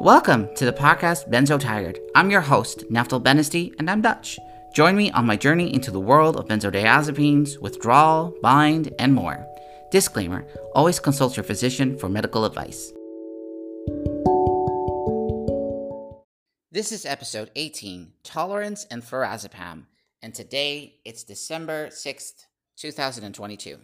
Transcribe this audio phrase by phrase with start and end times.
[0.00, 1.98] Welcome to the podcast Benzo Tired.
[2.14, 4.38] I'm your host, Naftal Benesty, and I'm Dutch.
[4.74, 9.46] Join me on my journey into the world of benzodiazepines, withdrawal, bind, and more.
[9.90, 12.92] Disclaimer always consult your physician for medical advice.
[16.70, 19.86] This is episode 18 Tolerance and Flurazepam,
[20.20, 22.44] and today it's December 6th,
[22.76, 23.78] 2022.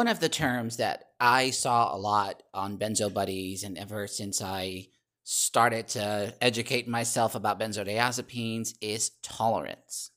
[0.00, 4.40] One of the terms that I saw a lot on Benzo Buddies, and ever since
[4.40, 4.86] I
[5.24, 10.10] started to educate myself about benzodiazepines, is tolerance.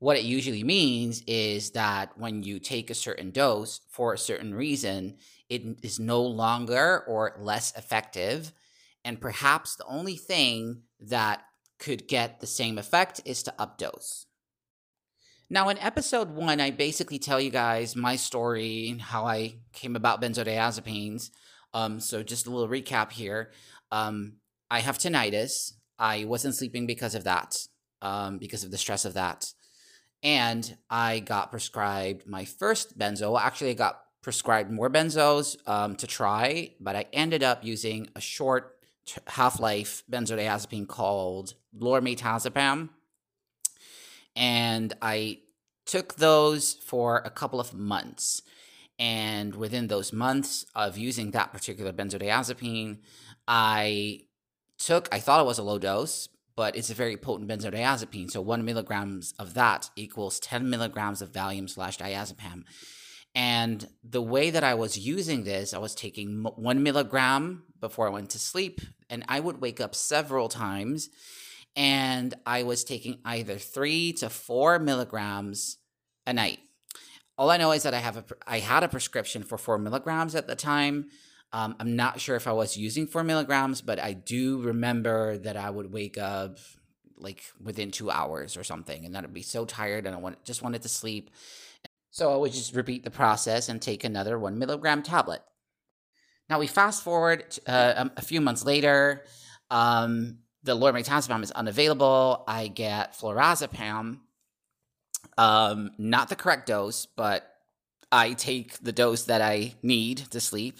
[0.00, 4.52] What it usually means is that when you take a certain dose for a certain
[4.52, 8.52] reason, it is no longer or less effective.
[9.04, 11.44] And perhaps the only thing that
[11.78, 14.24] could get the same effect is to updose.
[15.50, 19.94] Now, in episode one, I basically tell you guys my story and how I came
[19.94, 21.30] about benzodiazepines.
[21.72, 23.50] Um, so, just a little recap here.
[23.92, 24.34] Um,
[24.70, 25.72] I have tinnitus.
[25.98, 27.56] I wasn't sleeping because of that,
[28.02, 29.52] um, because of the stress of that.
[30.22, 33.38] And I got prescribed my first benzo.
[33.38, 38.20] Actually, I got prescribed more benzos um, to try, but I ended up using a
[38.20, 38.78] short
[39.26, 42.88] half life benzodiazepine called lormetazepam
[44.36, 45.40] and I
[45.86, 48.42] took those for a couple of months.
[48.98, 52.98] And within those months of using that particular benzodiazepine,
[53.46, 54.20] I
[54.78, 58.30] took, I thought it was a low dose, but it's a very potent benzodiazepine.
[58.30, 62.62] So one milligrams of that equals 10 milligrams of Valium slash diazepam.
[63.34, 68.12] And the way that I was using this, I was taking one milligram before I
[68.12, 71.10] went to sleep, and I would wake up several times
[71.76, 75.78] and I was taking either three to four milligrams
[76.26, 76.60] a night.
[77.36, 80.34] All I know is that I have a I had a prescription for four milligrams
[80.34, 81.06] at the time.
[81.52, 85.56] Um, I'm not sure if I was using four milligrams, but I do remember that
[85.56, 86.58] I would wake up
[87.16, 90.44] like within two hours or something, and that I'd be so tired and I want,
[90.44, 91.30] just wanted to sleep.
[92.10, 95.42] So I would just repeat the process and take another one milligram tablet.
[96.48, 99.24] Now we fast forward uh, a few months later.
[99.70, 102.42] Um, the lormetazepam is unavailable.
[102.48, 104.18] I get flurazepam,
[105.38, 107.48] um, not the correct dose, but
[108.10, 110.78] I take the dose that I need to sleep,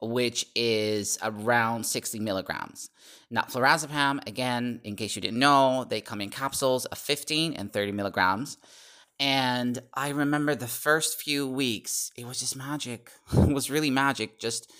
[0.00, 2.90] which is around 60 milligrams.
[3.30, 7.72] Now, flurazepam, again, in case you didn't know, they come in capsules of 15 and
[7.72, 8.58] 30 milligrams.
[9.18, 13.10] And I remember the first few weeks, it was just magic.
[13.32, 14.38] it was really magic.
[14.38, 14.70] Just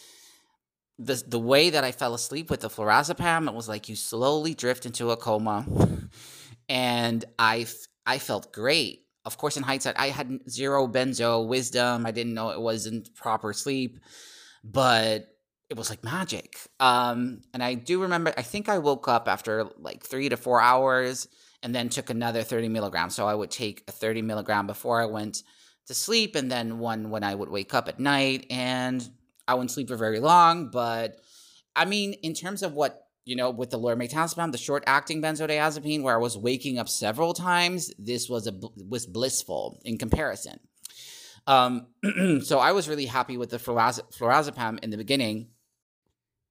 [0.99, 4.55] the the way that I fell asleep with the flurazepam, it was like you slowly
[4.55, 5.67] drift into a coma,
[6.69, 7.67] and I
[8.07, 9.01] I felt great.
[9.25, 12.07] Of course, in hindsight, I had zero benzo wisdom.
[12.07, 13.99] I didn't know it wasn't proper sleep,
[14.63, 15.29] but
[15.71, 16.59] it was like magic.
[16.79, 18.33] Um, and I do remember.
[18.37, 21.27] I think I woke up after like three to four hours,
[21.63, 23.17] and then took another thirty milligrams.
[23.17, 25.43] So I would take a thirty milligram before I went
[25.87, 29.09] to sleep, and then one when I would wake up at night, and
[29.47, 31.17] I wouldn't sleep for very long, but
[31.77, 36.15] I mean, in terms of what you know, with the lorazepam, the short-acting benzodiazepine, where
[36.15, 38.53] I was waking up several times, this was a
[38.89, 40.61] was blissful in comparison.
[41.47, 41.87] Um,
[42.43, 45.49] so I was really happy with the flurazepam in the beginning.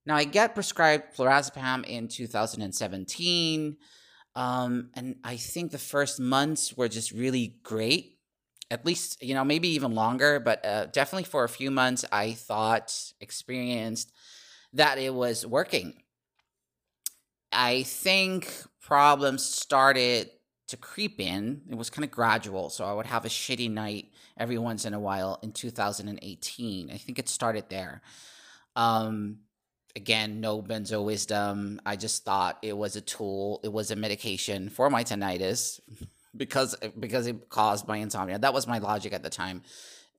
[0.05, 3.77] Now I get prescribed flurazepam in 2017,
[4.35, 8.12] um, and I think the first months were just really great
[8.73, 12.31] at least you know maybe even longer but uh, definitely for a few months i
[12.31, 14.11] thought experienced
[14.73, 15.93] that it was working.
[17.51, 18.51] I think
[18.81, 20.31] problems started
[20.69, 21.61] to creep in.
[21.69, 24.93] It was kind of gradual so i would have a shitty night every once in
[24.93, 28.01] a while in 2018 i think it started there.
[28.75, 29.39] Um
[29.95, 34.67] again no benzo wisdom i just thought it was a tool it was a medication
[34.67, 35.79] for my tinnitus
[36.35, 38.39] because because it caused my insomnia.
[38.39, 39.61] That was my logic at the time.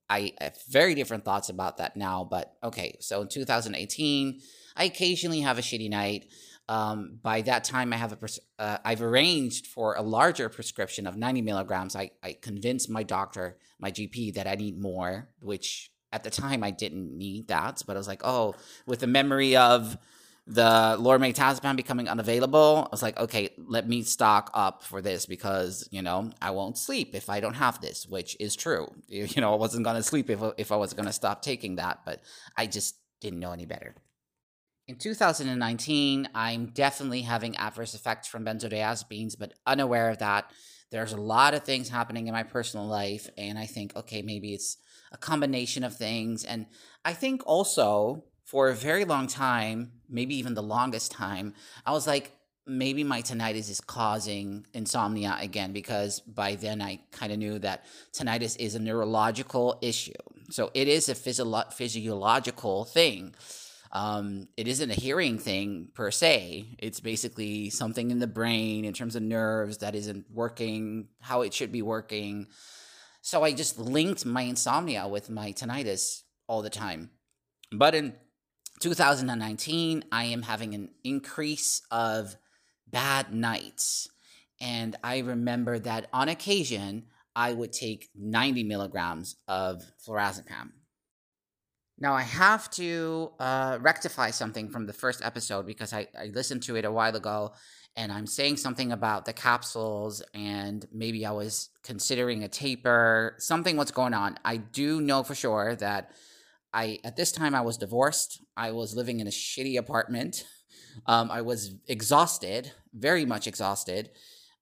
[0.09, 2.97] I have very different thoughts about that now, but okay.
[3.01, 4.41] So in 2018,
[4.77, 6.27] I occasionally have a shitty night.
[6.69, 11.07] Um, by that time, I have a pres- uh, I've arranged for a larger prescription
[11.07, 11.95] of 90 milligrams.
[11.95, 16.63] I, I convinced my doctor, my GP, that I need more, which at the time
[16.63, 17.83] I didn't need that.
[17.87, 18.55] But I was like, oh,
[18.87, 19.99] with the memory of
[20.47, 25.25] the Lord lormetazepam becoming unavailable, I was like, okay, let me stock up for this
[25.25, 28.89] because, you know, I won't sleep if I don't have this, which is true.
[29.09, 31.77] You know, I wasn't going to sleep if, if I was going to stop taking
[31.77, 32.23] that, but
[32.57, 33.95] I just didn't know any better.
[34.87, 40.51] In 2019, I'm definitely having adverse effects from benzodiazepines, but unaware of that.
[40.91, 44.53] There's a lot of things happening in my personal life, and I think, okay, maybe
[44.53, 44.77] it's
[45.11, 46.45] a combination of things.
[46.45, 46.67] And
[47.03, 51.55] I think also for a very long time, maybe even the longest time,
[51.85, 52.31] I was like,
[52.69, 57.85] maybe my tinnitus is causing insomnia again because by then I kind of knew that
[58.13, 60.13] tinnitus is a neurological issue.
[60.51, 63.35] So it is a physio- physiological thing.
[63.91, 66.77] Um, it isn't a hearing thing per se.
[66.79, 71.53] It's basically something in the brain in terms of nerves that isn't working how it
[71.53, 72.47] should be working.
[73.21, 77.11] So I just linked my insomnia with my tinnitus all the time.
[77.73, 78.15] But in
[78.85, 82.37] 2019, I am having an increase of
[82.87, 84.11] bad nights.
[84.61, 87.05] And I remember that on occasion,
[87.35, 90.73] I would take 90 milligrams of flurazepam.
[91.99, 96.63] Now, I have to uh, rectify something from the first episode because I, I listened
[96.65, 97.55] to it a while ago
[97.97, 103.35] and I'm saying something about the capsules and maybe I was considering a taper.
[103.39, 104.37] Something was going on.
[104.45, 106.11] I do know for sure that
[106.75, 108.43] I, at this time, I was divorced.
[108.57, 110.45] I was living in a shitty apartment.
[111.07, 114.11] Um, I was exhausted, very much exhausted.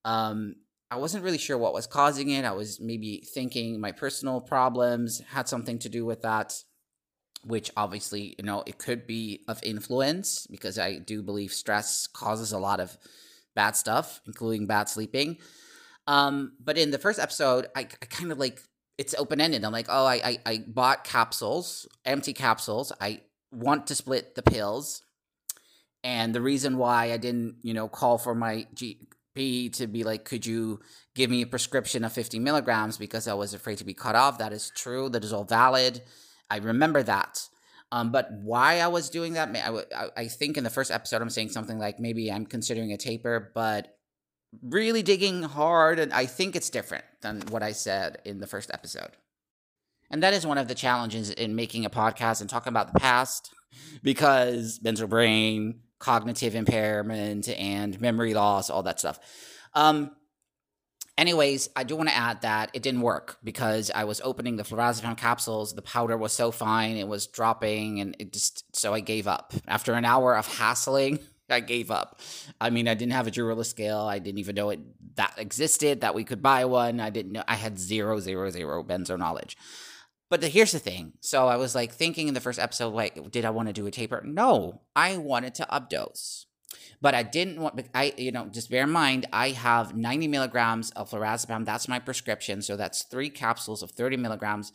[0.05, 0.57] Um,
[0.91, 2.45] I wasn't really sure what was causing it.
[2.45, 6.55] I was maybe thinking my personal problems had something to do with that,
[7.45, 12.53] which obviously, you know, it could be of influence because I do believe stress causes
[12.53, 12.97] a lot of
[13.55, 15.39] bad stuff, including bad sleeping.
[16.07, 18.61] Um, but in the first episode, I, I kind of like
[18.99, 19.65] it's open ended.
[19.65, 22.93] I'm like, oh, I, I I bought capsules, empty capsules.
[23.01, 25.03] I want to split the pills
[26.05, 30.25] and the reason why I didn't, you know, call for my GP to be like,
[30.25, 30.81] could you
[31.15, 34.39] give me a prescription of 50 milligrams because I was afraid to be cut off.
[34.39, 35.09] That is true.
[35.09, 36.03] That is all valid.
[36.51, 37.49] I remember that.
[37.93, 41.31] Um, but why I was doing that, I, I think in the first episode, I'm
[41.31, 43.95] saying something like maybe I'm considering a taper, but
[44.61, 48.71] really digging hard, and I think it's different than what I said in the first
[48.73, 49.11] episode.
[50.11, 53.01] And that is one of the challenges in making a podcast and talking about the
[53.01, 53.53] past
[54.03, 59.19] because benzo brain, cognitive impairment and memory loss, all that stuff.
[59.73, 60.11] Um,
[61.17, 64.65] anyways, I do want to add that it didn't work because I was opening the
[64.65, 65.75] flurazepam capsules.
[65.75, 69.55] The powder was so fine, it was dropping, and it just so I gave up.
[69.67, 71.21] After an hour of hassling,
[71.53, 72.21] I gave up.
[72.61, 74.01] I mean, I didn't have a Durula scale.
[74.01, 74.81] I didn't even know it
[75.17, 77.01] that existed, that we could buy one.
[77.01, 77.45] I didn't know.
[77.47, 79.57] I had zero, zero, zero benzo knowledge.
[80.31, 81.13] But the, here's the thing.
[81.21, 83.87] So I was like thinking in the first episode, like, did I want to do
[83.87, 84.23] a taper?
[84.25, 86.47] No, I wanted to updose.
[87.03, 90.91] But I didn't want, I, you know, just bear in mind, I have 90 milligrams
[90.93, 91.67] of flurazepam.
[91.67, 92.63] That's my prescription.
[92.63, 94.73] So that's three capsules of 30 milligrams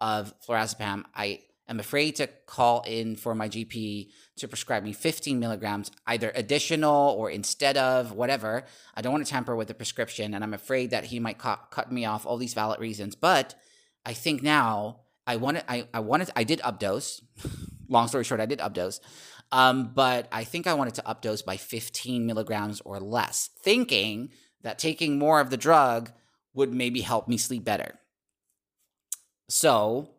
[0.00, 1.04] of flurazepam.
[1.14, 6.32] I am afraid to call in for my GP to prescribe me 15 milligrams, either
[6.34, 8.64] additional or instead of whatever.
[8.94, 10.34] I don't want to tamper with the prescription.
[10.34, 13.14] And I'm afraid that he might cut, me off all these valid reasons.
[13.14, 13.54] But
[14.04, 17.22] I think now I wanted I, I wanted I did updose.
[17.88, 19.00] Long story short, I did updose.
[19.52, 24.30] Um, but I think I wanted to updose by 15 milligrams or less, thinking
[24.62, 26.12] that taking more of the drug
[26.54, 27.98] would maybe help me sleep better.
[29.48, 30.10] So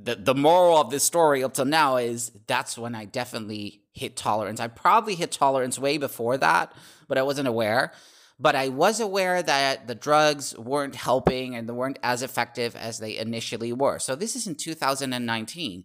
[0.00, 4.16] the the moral of this story up till now is that's when I definitely hit
[4.16, 4.60] tolerance.
[4.60, 6.72] I probably hit tolerance way before that,
[7.08, 7.92] but I wasn't aware
[8.38, 12.98] but I was aware that the drugs weren't helping and they weren't as effective as
[12.98, 13.98] they initially were.
[13.98, 15.84] So this is in 2019.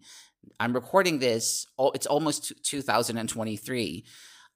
[0.60, 1.66] I'm recording this.
[1.78, 4.04] It's almost 2023.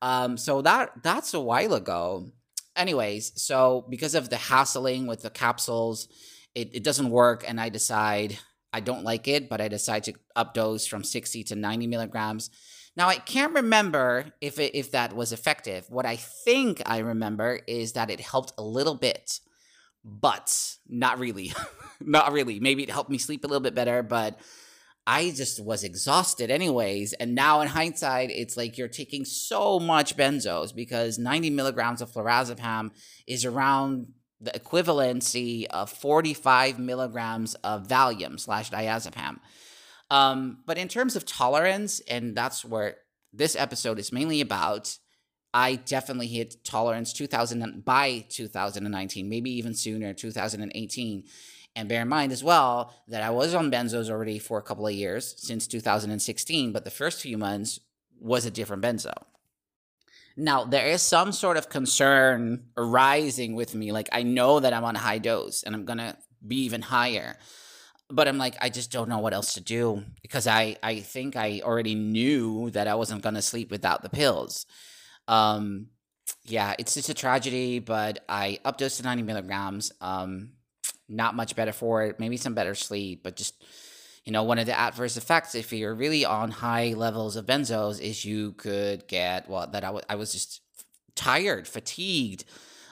[0.00, 2.30] Um, so that that's a while ago.
[2.76, 6.06] Anyways, so because of the hassling with the capsules,
[6.54, 8.38] it, it doesn't work, and I decide
[8.72, 12.50] I don't like it, but I decided to updose from 60 to 90 milligrams
[12.98, 15.86] now I can't remember if it, if that was effective.
[15.88, 19.38] What I think I remember is that it helped a little bit,
[20.04, 20.52] but
[20.88, 21.52] not really.
[22.00, 22.58] not really.
[22.58, 24.40] Maybe it helped me sleep a little bit better, but
[25.06, 27.12] I just was exhausted anyways.
[27.12, 32.10] And now in hindsight, it's like you're taking so much benzos because 90 milligrams of
[32.10, 32.90] flurazepam
[33.28, 34.08] is around
[34.40, 39.40] the equivalency of 45 milligrams of Valium slash diazepam.
[40.10, 42.96] Um, but in terms of tolerance, and that's where
[43.32, 44.96] this episode is mainly about,
[45.52, 51.24] I definitely hit tolerance 2000 by 2019, maybe even sooner, 2018.
[51.76, 54.86] And bear in mind as well that I was on benzos already for a couple
[54.86, 57.80] of years since 2016, but the first few months
[58.20, 59.12] was a different benzo.
[60.38, 63.92] Now, there is some sort of concern arising with me.
[63.92, 66.16] Like, I know that I'm on a high dose and I'm going to
[66.46, 67.36] be even higher
[68.10, 71.36] but I'm like, I just don't know what else to do because I, I think
[71.36, 74.66] I already knew that I wasn't going to sleep without the pills.
[75.26, 75.88] Um,
[76.44, 79.92] yeah, it's just a tragedy, but I updosed to 90 milligrams.
[80.00, 80.52] Um,
[81.08, 82.18] not much better for it.
[82.18, 83.62] Maybe some better sleep, but just
[84.24, 88.00] you know, one of the adverse effects if you're really on high levels of benzos
[88.00, 90.60] is you could get well that I, w- I was just
[91.14, 92.44] tired, fatigued,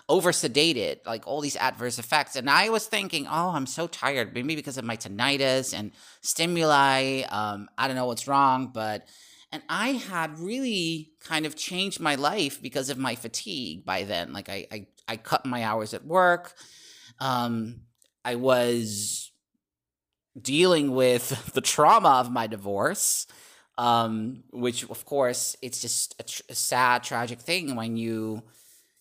[0.09, 2.37] over sedated, like all these adverse effects.
[2.37, 5.93] And I was thinking, oh, I'm so tired, maybe because of my tinnitus and
[6.23, 7.23] stimuli.
[7.23, 9.07] Um, I don't know what's wrong, but
[9.53, 14.33] and I had really kind of changed my life because of my fatigue by then.
[14.33, 16.55] Like I I, I cut my hours at work.
[17.19, 17.83] Um,
[18.25, 19.26] I was
[20.41, 23.27] dealing with the trauma of my divorce.
[23.79, 28.43] Um, which of course it's just a, tr- a sad, tragic thing when you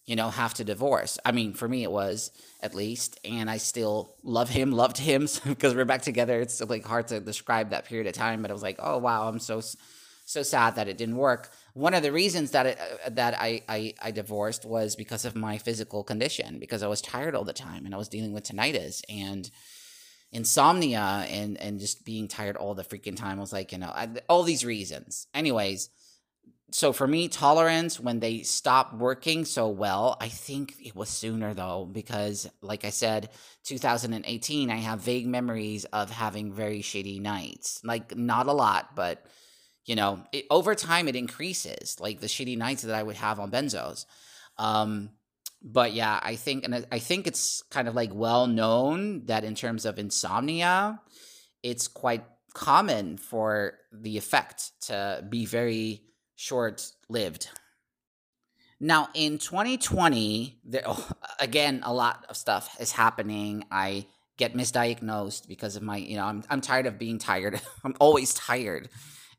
[0.05, 1.17] you know, have to divorce.
[1.25, 5.27] I mean, for me, it was at least, and I still love him, loved him
[5.45, 6.39] because we're back together.
[6.41, 9.27] It's like hard to describe that period of time, but I was like, oh wow,
[9.27, 9.61] I'm so
[10.27, 11.51] so sad that it didn't work.
[11.73, 15.35] One of the reasons that it, uh, that I, I I divorced was because of
[15.35, 18.43] my physical condition, because I was tired all the time and I was dealing with
[18.43, 19.49] tinnitus and
[20.35, 23.37] insomnia and and just being tired all the freaking time.
[23.37, 25.27] I was like, you know, I, all these reasons.
[25.33, 25.89] Anyways
[26.75, 31.53] so for me, tolerance when they stopped working so well, I think it was sooner
[31.53, 33.29] though, because like I said,
[33.63, 37.79] 2018, I have vague memories of having very shitty nights.
[37.83, 39.25] Like not a lot, but
[39.85, 41.99] you know, it, over time it increases.
[41.99, 44.05] Like the shitty nights that I would have on benzos.
[44.57, 45.11] Um,
[45.65, 49.55] but yeah, I think, and I think it's kind of like well known that in
[49.55, 51.01] terms of insomnia,
[51.63, 56.03] it's quite common for the effect to be very
[56.35, 57.49] short lived.
[58.79, 63.65] Now, in 2020, there, oh, again, a lot of stuff is happening.
[63.71, 64.05] I
[64.37, 67.59] get misdiagnosed because of my, you know, I'm, I'm tired of being tired.
[67.83, 68.89] I'm always tired.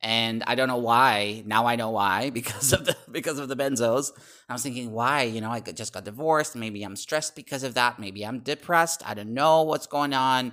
[0.03, 1.43] And I don't know why.
[1.47, 4.12] Now I know why because of the because of the benzos.
[4.49, 5.23] I was thinking, why?
[5.23, 6.55] You know, I just got divorced.
[6.55, 7.99] Maybe I'm stressed because of that.
[7.99, 9.03] Maybe I'm depressed.
[9.09, 10.53] I don't know what's going on.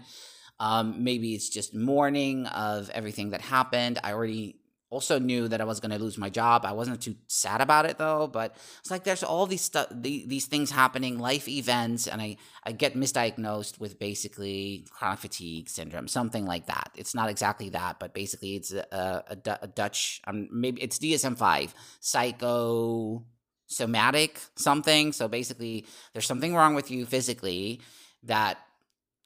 [0.59, 3.99] Um, maybe it's just mourning of everything that happened.
[4.03, 4.55] I already
[4.93, 6.65] also knew that I was going to lose my job.
[6.65, 10.23] I wasn't too sad about it though, but it's like there's all these stuff, the,
[10.27, 16.07] these things happening, life events, and I I get misdiagnosed with basically chronic fatigue syndrome,
[16.07, 16.91] something like that.
[16.95, 19.23] It's not exactly that, but basically it's a, a,
[19.63, 25.11] a Dutch, um, maybe it's DSM five, psychosomatic something.
[25.11, 27.81] So basically, there's something wrong with you physically
[28.23, 28.59] that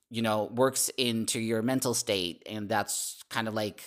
[0.10, 3.84] you know works into your mental state, and that's kind of like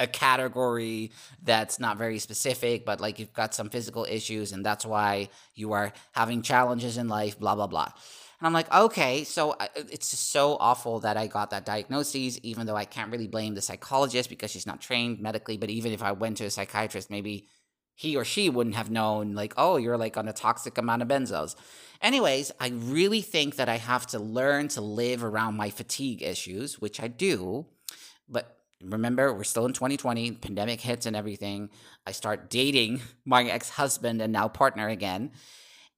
[0.00, 4.86] a category that's not very specific, but like you've got some physical issues and that's
[4.86, 7.92] why you are having challenges in life, blah, blah, blah.
[8.40, 12.38] And I'm like, okay, so uh, it's just so awful that I got that diagnosis,
[12.42, 15.56] even though I can't really blame the psychologist because she's not trained medically.
[15.56, 17.48] But even if I went to a psychiatrist, maybe
[17.96, 21.08] he or she wouldn't have known, like, oh, you're like on a toxic amount of
[21.08, 21.56] benzos.
[22.00, 26.80] Anyways, I really think that I have to learn to live around my fatigue issues,
[26.80, 27.66] which I do.
[28.28, 31.70] But remember we're still in 2020 pandemic hits and everything.
[32.06, 35.32] I start dating my ex-husband and now partner again.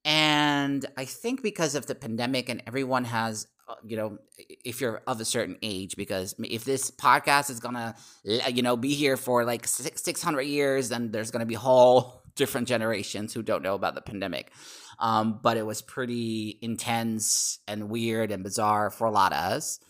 [0.04, 4.16] And i think because of the pandemic and everyone has uh, you know
[4.64, 7.94] if you're of a certain age because if this podcast is gonna
[8.24, 13.34] you know be here for like 600 years then there's gonna be whole different generations
[13.34, 14.50] who don't know about the pandemic.
[14.98, 19.80] Um, but it was pretty intense and weird and bizarre for a lot of us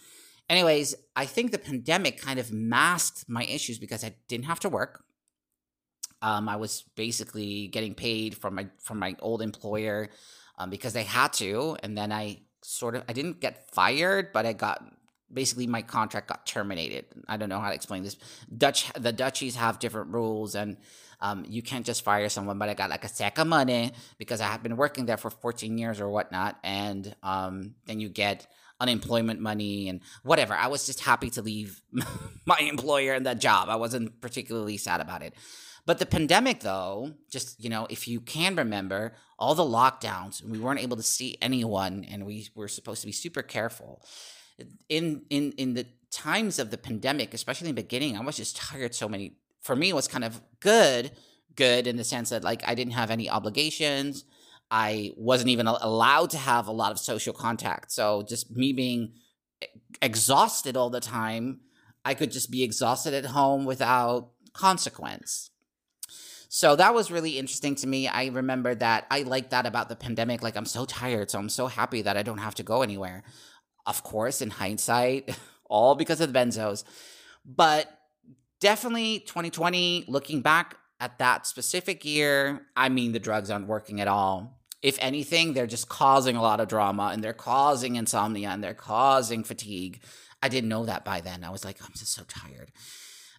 [0.50, 4.69] anyways, I think the pandemic kind of masked my issues because I didn't have to
[4.69, 5.04] work.
[6.21, 10.11] Um, I was basically getting paid from my from my old employer
[10.59, 14.45] um, because they had to, and then I sort of I didn't get fired, but
[14.45, 14.85] I got
[15.33, 17.07] basically my contract got terminated.
[17.26, 18.16] I don't know how to explain this.
[18.54, 20.76] Dutch the Dutchies have different rules, and
[21.23, 22.59] um, you can't just fire someone.
[22.59, 25.30] But I got like a sack of money because I have been working there for
[25.30, 28.47] 14 years or whatnot, and um, then you get
[28.81, 30.55] unemployment money and whatever.
[30.55, 31.81] I was just happy to leave
[32.47, 33.69] my employer and that job.
[33.69, 35.35] I wasn't particularly sad about it.
[35.87, 40.59] But the pandemic, though, just, you know, if you can remember, all the lockdowns, we
[40.59, 44.03] weren't able to see anyone and we were supposed to be super careful.
[44.91, 48.57] In in in the times of the pandemic, especially in the beginning, I was just
[48.57, 51.13] tired so many for me it was kind of good,
[51.57, 54.25] good in the sense that like I didn't have any obligations.
[54.71, 57.91] I wasn't even allowed to have a lot of social contact.
[57.91, 59.15] So just me being
[60.00, 61.61] exhausted all the time,
[62.05, 65.50] I could just be exhausted at home without consequence.
[66.49, 68.09] So that was really interesting to me.
[68.09, 70.43] I remember that I like that about the pandemic.
[70.43, 73.23] Like, I'm so tired, so I'm so happy that I don't have to go anywhere.
[73.87, 76.85] Of course, in hindsight, all because of the benzos.
[77.45, 77.89] But
[78.61, 84.09] definitely 2020, looking back at that specific year, I mean, the drugs aren't working at
[84.09, 88.65] all if anything, they're just causing a lot of drama and they're causing insomnia and
[88.65, 90.01] they're causing fatigue.
[90.43, 91.45] I didn't know that by then.
[91.45, 92.73] I was like, I'm just so tired.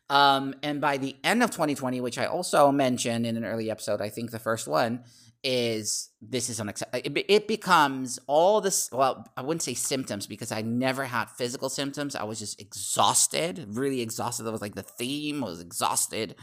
[0.09, 4.01] Um, and by the end of 2020, which I also mentioned in an early episode,
[4.01, 5.03] I think the first one
[5.43, 7.17] is this is unacceptable.
[7.17, 8.89] It, it becomes all this.
[8.91, 12.15] Well, I wouldn't say symptoms because I never had physical symptoms.
[12.15, 14.43] I was just exhausted, really exhausted.
[14.43, 15.41] That was like the theme.
[15.41, 16.35] Was exhausted.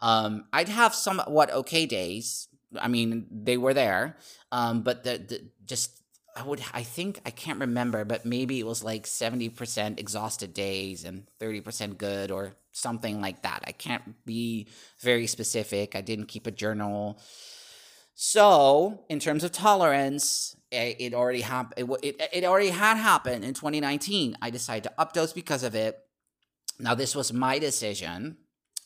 [0.00, 2.48] Um, I'd have somewhat okay days.
[2.78, 4.16] I mean, they were there,
[4.52, 6.00] um, but the, the just
[6.36, 11.04] I would I think I can't remember, but maybe it was like 70% exhausted days
[11.04, 13.64] and 30% good or something like that.
[13.66, 14.68] I can't be
[15.00, 15.96] very specific.
[15.96, 17.20] I didn't keep a journal.
[18.14, 21.88] So, in terms of tolerance, it, it already happened.
[21.90, 24.36] It, it, it already had happened in 2019.
[24.42, 25.98] I decided to updose because of it.
[26.78, 28.36] Now, this was my decision.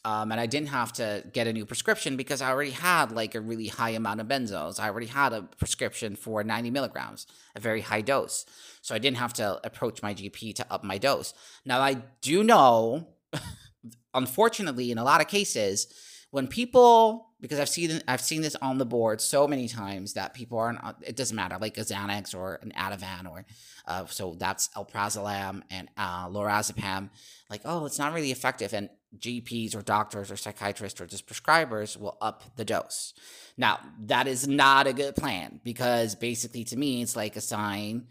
[0.07, 3.35] Um, and I didn't have to get a new prescription because I already had like
[3.35, 4.79] a really high amount of benzos.
[4.79, 8.45] I already had a prescription for 90 milligrams, a very high dose.
[8.83, 11.33] So I didn't have to approach my GP to up my dose.
[11.65, 13.09] Now, I do know,
[14.15, 15.87] unfortunately, in a lot of cases,
[16.35, 20.35] when people because I've seen I've seen this on the board so many times that
[20.35, 20.81] people aren't.
[21.07, 23.45] It doesn't matter, like a Xanax or an Ativan or
[23.87, 27.11] uh, so that's alprazolam and uh, lorazepam.
[27.49, 31.97] Like, oh, it's not really effective, and GPs or doctors or psychiatrists or just prescribers
[31.97, 33.15] will up the dose.
[33.57, 38.09] Now, that is not a good plan because basically, to me, it's like a sign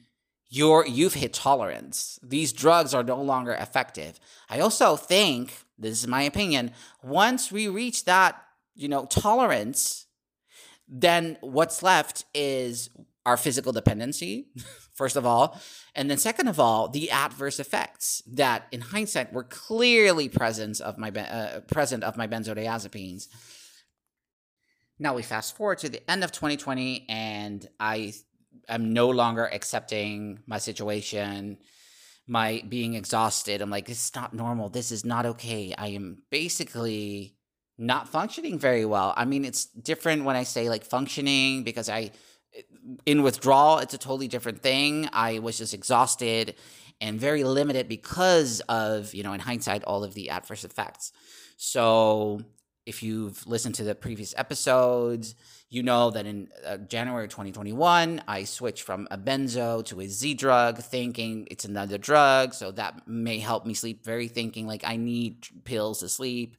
[0.47, 2.19] you're you've hit tolerance.
[2.23, 4.17] These drugs are no longer effective.
[4.49, 6.71] I also think this is my opinion.
[7.01, 8.43] Once we reach that
[8.75, 10.07] you know, tolerance,
[10.87, 12.89] then what's left is
[13.25, 14.47] our physical dependency,
[14.93, 15.59] first of all.
[15.95, 20.97] And then second of all, the adverse effects that in hindsight were clearly present of
[20.97, 23.27] my, uh, present of my benzodiazepines.
[24.99, 28.13] Now we fast forward to the end of 2020 and I
[28.67, 31.57] am no longer accepting my situation,
[32.27, 33.61] my being exhausted.
[33.61, 34.69] I'm like, this is not normal.
[34.69, 35.73] This is not okay.
[35.77, 37.35] I am basically
[37.77, 39.13] not functioning very well.
[39.17, 42.11] I mean, it's different when I say like functioning because I,
[42.55, 42.61] eh,
[43.05, 45.09] in withdrawal, it's a totally different thing.
[45.11, 46.55] I was just exhausted
[47.01, 51.11] and very limited because of, you know, in hindsight, all of the adverse effects.
[51.57, 52.41] So
[52.85, 55.35] if you've listened to the previous episodes,
[55.69, 60.35] you know that in uh, January 2021, I switched from a benzo to a Z
[60.35, 62.53] drug, thinking it's another drug.
[62.53, 66.57] So that may help me sleep, very thinking like I need pills to sleep.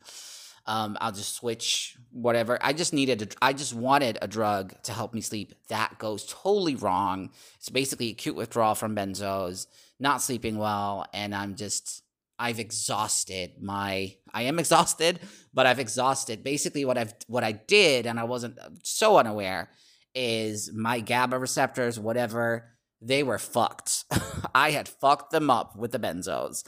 [0.66, 2.58] Um, I'll just switch whatever.
[2.60, 5.52] I just needed, a, I just wanted a drug to help me sleep.
[5.68, 7.30] That goes totally wrong.
[7.56, 9.66] It's basically acute withdrawal from benzos,
[10.00, 12.03] not sleeping well, and I'm just,
[12.38, 15.20] I've exhausted my, I am exhausted,
[15.52, 19.70] but I've exhausted basically what I've, what I did, and I wasn't so unaware,
[20.14, 22.70] is my GABA receptors, whatever,
[23.00, 24.04] they were fucked.
[24.54, 26.64] I had fucked them up with the benzos.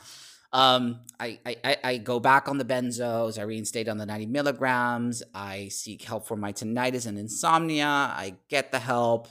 [0.52, 3.38] Um, I, I, I go back on the benzos.
[3.38, 5.22] I reinstate on the 90 milligrams.
[5.34, 7.86] I seek help for my tinnitus and insomnia.
[7.86, 9.28] I get the help.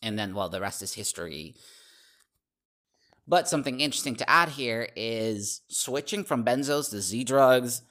[0.00, 1.54] And then, well, the rest is history.
[3.26, 7.82] But something interesting to add here is switching from benzos to Z drugs,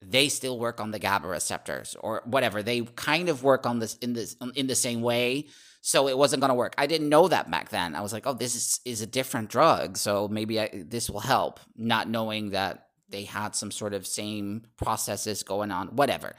[0.00, 2.62] they still work on the GABA receptors or whatever.
[2.62, 5.46] They kind of work on this in this in the same way
[5.80, 6.74] so it wasn't going to work.
[6.76, 7.94] I didn't know that back then.
[7.94, 9.96] I was like, oh, this is, is a different drug.
[9.96, 14.66] So maybe I, this will help, not knowing that they had some sort of same
[14.76, 16.34] processes going on, whatever.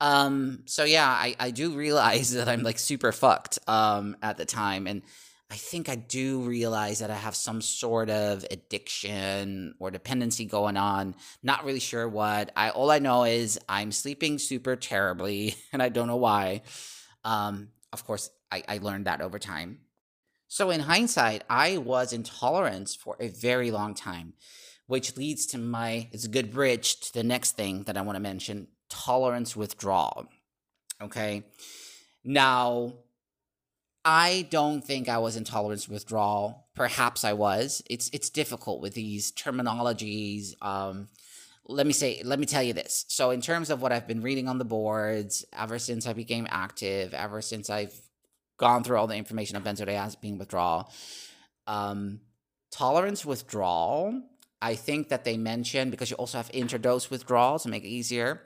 [0.00, 4.44] Um, so yeah, I, I do realize that I'm like super fucked um, at the
[4.44, 4.86] time.
[4.86, 5.02] And
[5.48, 10.76] I think I do realize that I have some sort of addiction or dependency going
[10.76, 11.14] on.
[11.42, 12.50] Not really sure what.
[12.56, 16.62] I all I know is I'm sleeping super terribly, and I don't know why.
[17.24, 19.80] Um, of course, I, I learned that over time.
[20.48, 24.34] So, in hindsight, I was intolerant for a very long time,
[24.86, 28.16] which leads to my, it's a good bridge to the next thing that I want
[28.16, 30.26] to mention tolerance withdrawal.
[31.02, 31.44] Okay.
[32.24, 32.94] Now,
[34.08, 36.68] I don't think I was intolerant withdrawal.
[36.76, 37.82] Perhaps I was.
[37.90, 40.54] It's it's difficult with these terminologies.
[40.62, 41.08] Um,
[41.66, 43.04] let me say, let me tell you this.
[43.08, 46.46] So, in terms of what I've been reading on the boards, ever since I became
[46.48, 48.00] active, ever since I've
[48.58, 50.88] gone through all the information of benzodiazepine withdrawal.
[51.66, 52.20] Um,
[52.70, 54.22] tolerance withdrawal,
[54.62, 58.40] I think that they mentioned because you also have interdose withdrawal to make it easier.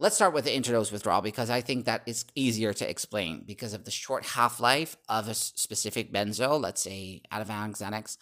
[0.00, 3.74] Let's start with the interdose withdrawal because I think that is easier to explain because
[3.74, 8.16] of the short half life of a specific benzo, let's say Ativan, Xanax.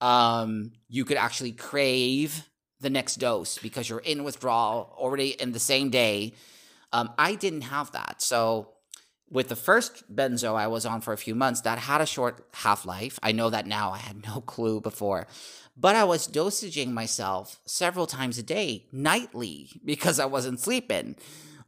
[0.00, 5.58] Um, you could actually crave the next dose because you're in withdrawal already in the
[5.58, 6.34] same day.
[6.92, 8.22] Um, I didn't have that.
[8.22, 8.68] So
[9.28, 12.46] with the first benzo I was on for a few months, that had a short
[12.54, 13.18] half life.
[13.20, 13.90] I know that now.
[13.90, 15.26] I had no clue before.
[15.76, 21.16] But I was dosaging myself several times a day, nightly, because I wasn't sleeping.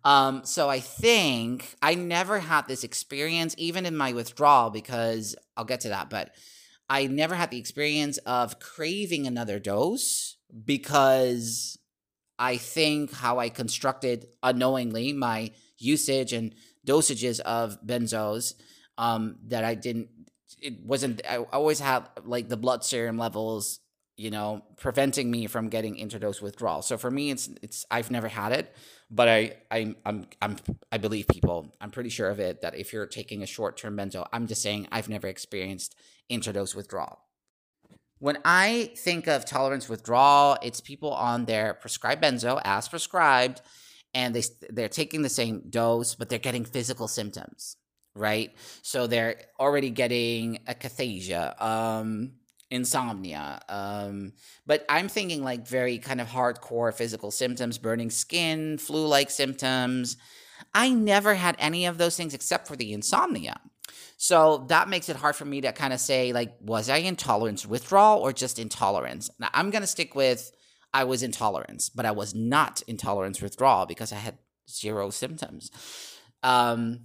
[0.04, 5.64] Um, so I think I never had this experience, even in my withdrawal, because I'll
[5.64, 6.34] get to that, but
[6.88, 11.78] I never had the experience of craving another dose because
[12.38, 16.54] I think how I constructed unknowingly my usage and
[16.86, 18.54] dosages of benzos
[18.96, 20.08] um, that I didn't.
[20.60, 21.20] It wasn't.
[21.28, 23.80] I always had like the blood serum levels,
[24.18, 26.82] you know, preventing me from getting interdose withdrawal.
[26.82, 27.86] So for me, it's it's.
[27.90, 28.74] I've never had it,
[29.10, 30.56] but I I I'm I'm
[30.90, 31.74] I believe people.
[31.80, 34.60] I'm pretty sure of it that if you're taking a short term benzo, I'm just
[34.60, 35.94] saying I've never experienced
[36.30, 37.20] interdose withdrawal.
[38.18, 43.62] When I think of tolerance withdrawal, it's people on their prescribed benzo as prescribed
[44.14, 47.76] and they they're taking the same dose, but they're getting physical symptoms,
[48.16, 48.50] right?
[48.82, 52.32] So they're already getting akathisia, um,
[52.70, 53.60] insomnia.
[53.68, 54.32] Um,
[54.66, 60.16] but I'm thinking like very kind of hardcore physical symptoms, burning skin, flu-like symptoms.
[60.74, 63.60] I never had any of those things except for the insomnia.
[64.16, 67.64] So that makes it hard for me to kind of say, like, was I intolerance
[67.64, 69.30] withdrawal or just intolerance?
[69.38, 70.50] Now, I'm going to stick with
[70.92, 75.70] I was intolerance, but I was not intolerance withdrawal because I had zero symptoms.
[76.42, 77.00] Um,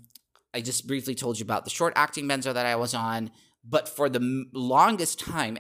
[0.54, 3.32] I just briefly told you about the short acting benzo that I was on,
[3.64, 5.58] but for the longest time,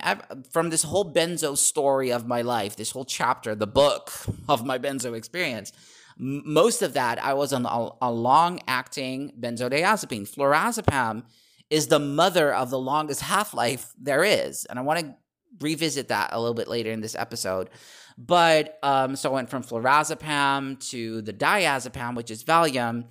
[0.51, 4.11] from this whole benzo story of my life, this whole chapter, the book
[4.49, 5.71] of my benzo experience,
[6.17, 10.29] most of that I was on a, long acting benzodiazepine.
[10.29, 11.23] Flurazepam
[11.69, 14.65] is the mother of the longest half life there is.
[14.65, 15.15] And I want to
[15.59, 17.69] revisit that a little bit later in this episode.
[18.17, 23.05] But um, so I went from flurazepam to the diazepam, which is Valium,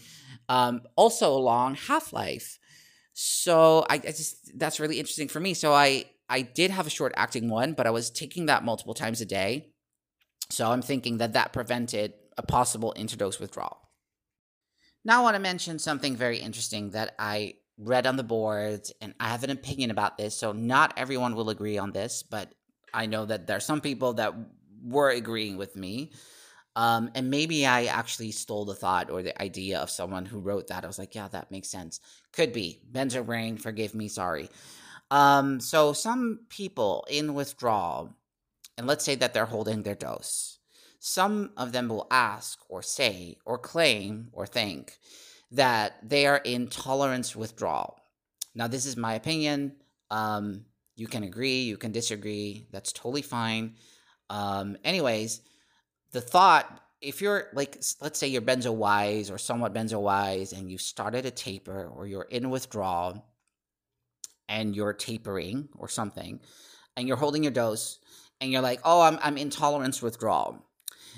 [0.49, 2.59] um, also a long half life.
[3.13, 5.55] So I, I, just that's really interesting for me.
[5.55, 8.95] So I I did have a short acting one, but I was taking that multiple
[8.95, 9.73] times a day.
[10.51, 13.79] So I'm thinking that that prevented a possible interdose withdrawal.
[15.05, 19.15] Now I want to mention something very interesting that I read on the boards, and
[19.19, 20.37] I have an opinion about this.
[20.37, 22.55] So not everyone will agree on this, but
[22.95, 24.35] I know that there are some people that
[24.83, 26.13] were agreeing with me.
[26.75, 30.69] Um, and maybe I actually stole the thought or the idea of someone who wrote
[30.69, 30.85] that.
[30.85, 32.01] I was like, yeah, that makes sense.
[32.33, 32.81] Could be.
[32.91, 34.49] Benzo brain, forgive me, sorry.
[35.11, 38.15] Um, so some people in withdrawal,
[38.79, 40.59] and let's say that they're holding their dose,
[40.99, 44.99] some of them will ask or say or claim or think
[45.51, 47.99] that they are in tolerance withdrawal.
[48.55, 49.77] Now, this is my opinion.
[50.11, 50.65] Um,
[50.97, 52.69] you can agree, you can disagree.
[52.71, 53.75] That's totally fine.
[54.31, 55.43] Um, anyways,
[56.13, 60.71] the thought if you're like, let's say you're benzo wise or somewhat benzo wise and
[60.71, 63.27] you've started a taper or you're in withdrawal
[64.49, 66.39] and you're tapering or something
[66.97, 67.99] and you're holding your dose
[68.41, 70.65] and you're like, oh, I'm, I'm intolerance withdrawal.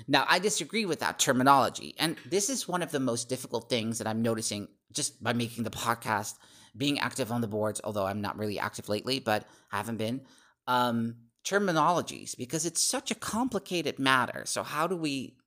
[0.07, 1.95] Now, I disagree with that terminology.
[1.99, 5.63] And this is one of the most difficult things that I'm noticing just by making
[5.63, 6.33] the podcast,
[6.75, 10.21] being active on the boards, although I'm not really active lately, but I haven't been.
[10.67, 14.43] Um, terminologies, because it's such a complicated matter.
[14.45, 15.37] So, how do we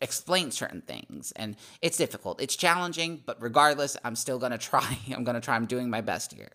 [0.00, 1.32] explain certain things?
[1.36, 4.98] And it's difficult, it's challenging, but regardless, I'm still going to try.
[5.14, 5.56] I'm going to try.
[5.56, 6.52] I'm doing my best here.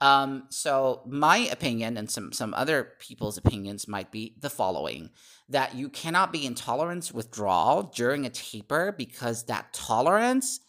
[0.00, 5.10] Um, so my opinion and some some other people's opinions might be the following:
[5.48, 10.60] that you cannot be intolerance withdrawal during a taper because that tolerance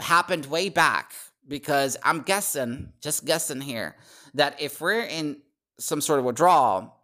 [0.00, 1.12] happened way back.
[1.46, 3.96] Because I'm guessing, just guessing here,
[4.32, 5.42] that if we're in
[5.78, 6.94] some sort of withdrawal,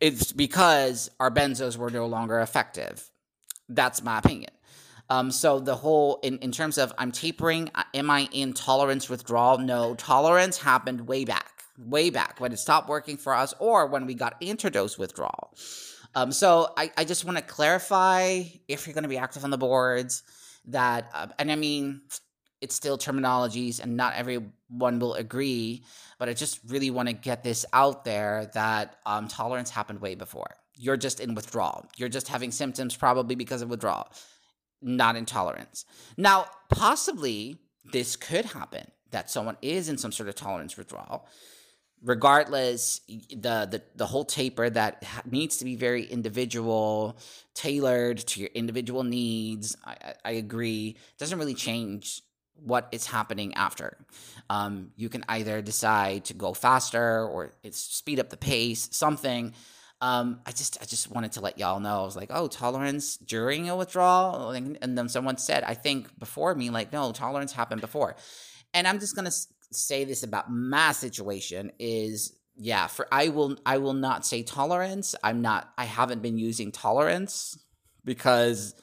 [0.00, 3.10] it's because our benzos were no longer effective.
[3.68, 4.50] That's my opinion.
[5.10, 9.08] Um, so the whole in, in terms of I'm tapering, uh, am I in tolerance
[9.08, 9.58] withdrawal?
[9.58, 14.06] No, tolerance happened way back, way back when it stopped working for us, or when
[14.06, 15.52] we got interdose withdrawal.
[16.14, 19.50] Um, so I, I just want to clarify if you're going to be active on
[19.50, 20.22] the boards
[20.66, 22.02] that, uh, and I mean,
[22.60, 25.84] it's still terminologies, and not everyone will agree,
[26.20, 30.14] but I just really want to get this out there that um, tolerance happened way
[30.14, 30.54] before.
[30.76, 31.86] You're just in withdrawal.
[31.96, 34.12] You're just having symptoms probably because of withdrawal
[34.82, 35.84] not intolerance.
[36.16, 37.58] Now, possibly
[37.92, 41.26] this could happen that someone is in some sort of tolerance withdrawal.
[42.02, 47.18] Regardless, the, the the whole taper that needs to be very individual,
[47.54, 49.76] tailored to your individual needs.
[49.84, 50.96] I, I agree.
[51.18, 52.22] Doesn't really change
[52.64, 53.96] what is happening after.
[54.48, 59.54] Um, you can either decide to go faster or speed up the pace, something.
[60.00, 62.00] Um, I just I just wanted to let y'all know.
[62.00, 66.18] I was like, oh, tolerance during a withdrawal, and, and then someone said, I think
[66.18, 68.16] before me, like, no, tolerance happened before.
[68.72, 69.32] And I'm just gonna
[69.72, 75.14] say this about my situation is yeah for i will i will not say tolerance
[75.22, 77.58] i'm not i haven't been using tolerance
[78.04, 78.74] because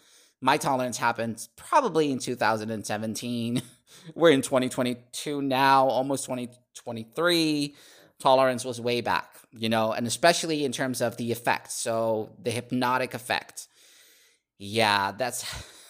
[0.42, 3.62] my tolerance happened probably in 2017
[4.16, 7.76] we're in 2022 now almost 2023
[8.20, 12.52] tolerance was way back you know and especially in terms of the effect so the
[12.52, 13.68] hypnotic effect
[14.58, 15.46] yeah that's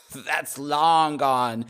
[0.25, 1.65] that's long gone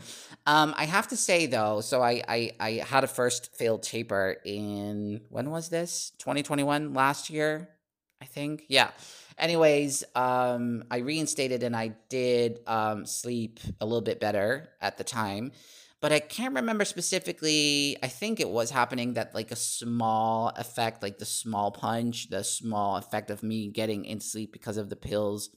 [0.48, 4.36] um, I have to say though, so I, I I had a first failed taper
[4.46, 6.12] in when was this?
[6.20, 7.68] 2021 last year,
[8.22, 8.62] I think.
[8.66, 8.88] Yeah.
[9.38, 15.04] Anyways, um, I reinstated and I did um, sleep a little bit better at the
[15.04, 15.52] time,
[16.00, 17.96] but I can't remember specifically.
[18.02, 22.42] I think it was happening that like a small effect, like the small punch, the
[22.42, 25.50] small effect of me getting in sleep because of the pills.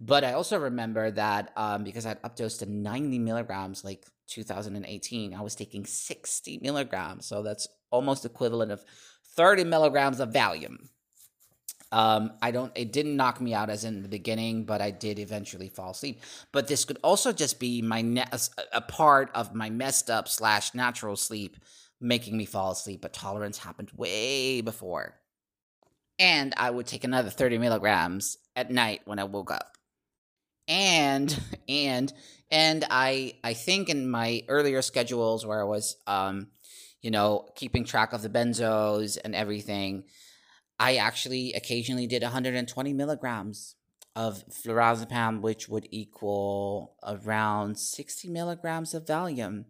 [0.00, 5.34] But I also remember that um, because I had updosed to 90 milligrams like 2018,
[5.34, 7.26] I was taking 60 milligrams.
[7.26, 8.84] So that's almost equivalent of
[9.36, 10.88] 30 milligrams of Valium.
[11.92, 15.18] Um, I don't, it didn't knock me out as in the beginning, but I did
[15.18, 16.20] eventually fall asleep.
[16.50, 18.24] But this could also just be my, ne-
[18.72, 21.56] a part of my messed up slash natural sleep
[22.00, 25.14] making me fall asleep, but tolerance happened way before.
[26.18, 29.74] And I would take another 30 milligrams at night when I woke up
[30.68, 32.12] and and
[32.50, 36.48] and i i think in my earlier schedules where i was um
[37.02, 40.04] you know keeping track of the benzos and everything
[40.78, 43.76] i actually occasionally did 120 milligrams
[44.16, 49.64] of flurazepam which would equal around 60 milligrams of valium.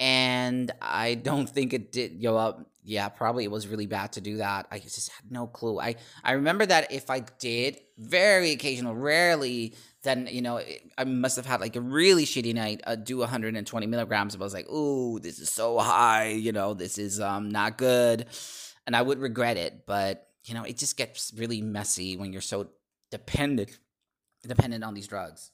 [0.00, 2.68] And i don't think it did go up.
[2.84, 4.66] Yeah probably it was really bad to do that.
[4.72, 5.78] I just had no clue.
[5.78, 10.60] I i remember that if i did very occasional rarely then you know
[10.98, 12.80] I must have had like a really shitty night.
[12.84, 16.74] Uh, do 120 milligrams, but I was like, "Ooh, this is so high," you know,
[16.74, 18.26] this is um not good,
[18.86, 19.86] and I would regret it.
[19.86, 22.68] But you know, it just gets really messy when you're so
[23.10, 23.78] dependent
[24.46, 25.52] dependent on these drugs.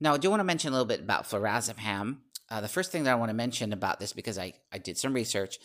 [0.00, 2.18] Now, I do want to mention a little bit about flurazepam.
[2.50, 4.98] Uh, the first thing that I want to mention about this because I I did
[4.98, 5.58] some research,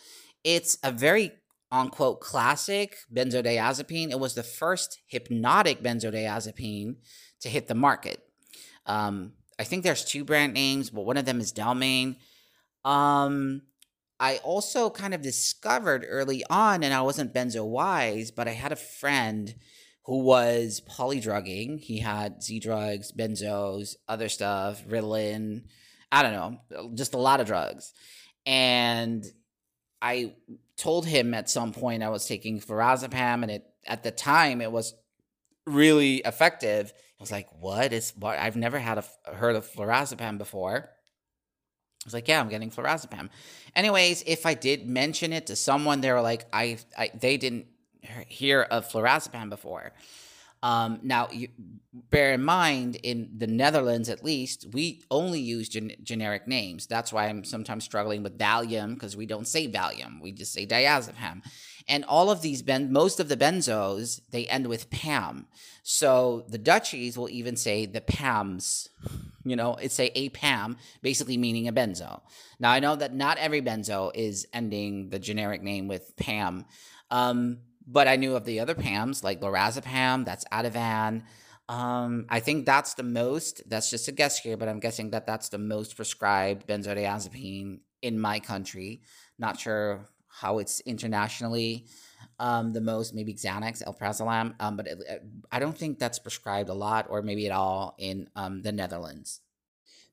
[0.44, 1.32] it's a very
[1.72, 4.10] unquote classic benzodiazepine.
[4.10, 6.96] It was the first hypnotic benzodiazepine
[7.40, 8.22] to hit the market.
[8.86, 12.16] Um, I think there's two brand names, but one of them is Dalmane.
[12.84, 13.62] Um,
[14.20, 18.72] I also kind of discovered early on, and I wasn't benzo wise, but I had
[18.72, 19.54] a friend
[20.04, 21.80] who was polydrugging.
[21.80, 25.64] He had Z drugs, benzos, other stuff, Ritalin.
[26.12, 27.92] I don't know, uh, just a lot of drugs.
[28.46, 29.24] And
[30.00, 30.34] I
[30.76, 34.70] told him at some point I was taking flurazepam, and it at the time it
[34.70, 34.94] was
[35.66, 36.92] really effective.
[37.18, 38.38] I was like, "What is what?
[38.38, 40.90] I've never had a heard of flurazepam before."
[42.04, 43.30] I was like, "Yeah, I'm getting flurazepam."
[43.74, 47.66] Anyways, if I did mention it to someone, they were like, "I, I they didn't
[48.28, 49.92] hear of flurazepam before."
[50.64, 51.48] Um, now, you,
[51.92, 56.86] bear in mind, in the Netherlands at least, we only use gen- generic names.
[56.86, 60.66] That's why I'm sometimes struggling with Valium because we don't say Valium, we just say
[60.66, 61.42] diazepam.
[61.86, 65.46] And all of these, ben- most of the benzos, they end with PAM.
[65.82, 68.88] So the Dutchies will even say the PAMs.
[69.44, 72.22] You know, it's say a PAM, basically meaning a benzo.
[72.58, 76.64] Now, I know that not every benzo is ending the generic name with PAM.
[77.10, 81.24] Um, but I knew of the other PAMs like lorazepam, that's Ativan.
[81.68, 83.62] Um, I think that's the most.
[83.68, 88.18] That's just a guess here, but I'm guessing that that's the most prescribed benzodiazepine in
[88.18, 89.02] my country.
[89.38, 90.08] Not sure
[90.40, 91.86] how it's internationally.
[92.40, 94.98] Um, the most maybe Xanax, Alprazolam, um, but it,
[95.52, 99.40] I don't think that's prescribed a lot or maybe at all in um, the Netherlands.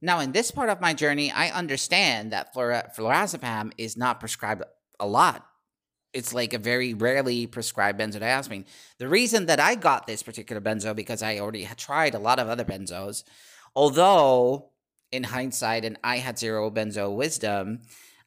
[0.01, 4.63] Now, in this part of my journey, I understand that flora- flurazepam is not prescribed
[4.99, 5.45] a lot
[6.13, 8.65] it's like a very rarely prescribed benzodiazepine.
[8.97, 12.39] The reason that I got this particular benzo because I already had tried a lot
[12.39, 13.23] of other benzos,
[13.75, 14.69] although
[15.11, 17.81] in hindsight and I had zero benzo wisdom,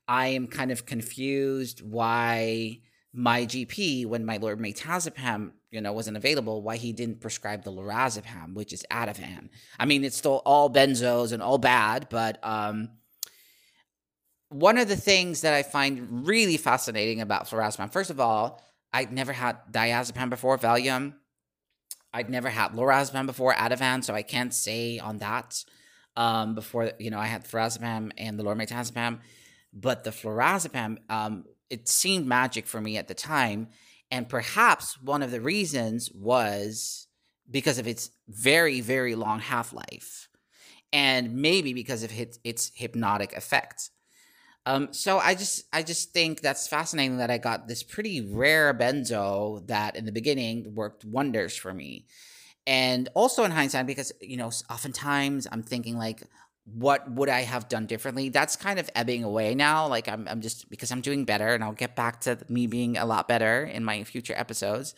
[0.07, 2.81] I am kind of confused why
[3.13, 7.73] my GP, when my Lord lorazepam, you know, wasn't available, why he didn't prescribe the
[7.73, 9.49] lorazepam, which is Ativan.
[9.79, 12.91] I mean, it's still all benzos and all bad, but um,
[14.49, 18.63] one of the things that I find really fascinating about lorazepam, first of all,
[18.93, 21.15] I'd never had diazepam before, Valium.
[22.13, 25.65] I'd never had lorazepam before, Ativan, so I can't say on that.
[26.17, 29.19] Um, before you know, I had flurazepam and the lorazepam,
[29.75, 33.69] but the flurazepam, um, it seemed magic for me at the time,
[34.11, 37.09] And perhaps one of the reasons was
[37.51, 40.29] because of its very, very long half life,
[40.93, 43.91] and maybe because of its, its hypnotic effect.
[44.67, 48.73] Um, so I just I just think that's fascinating that I got this pretty rare
[48.73, 52.07] benzo that in the beginning worked wonders for me.
[52.67, 56.23] And also in hindsight, because you know, oftentimes I'm thinking like,
[56.65, 58.31] what would I have done differently?
[58.31, 59.87] That's kind of ebbing away now.
[59.87, 62.97] Like I'm I'm just because I'm doing better and I'll get back to me being
[62.97, 64.95] a lot better in my future episodes.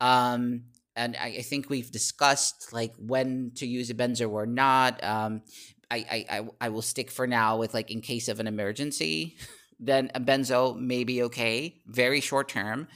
[0.00, 5.02] Um and I, I think we've discussed like when to use a benzo or not.
[5.04, 5.42] Um
[5.90, 9.36] I, I, I will stick for now with like in case of an emergency,
[9.78, 12.88] then a benzo may be okay, very short term.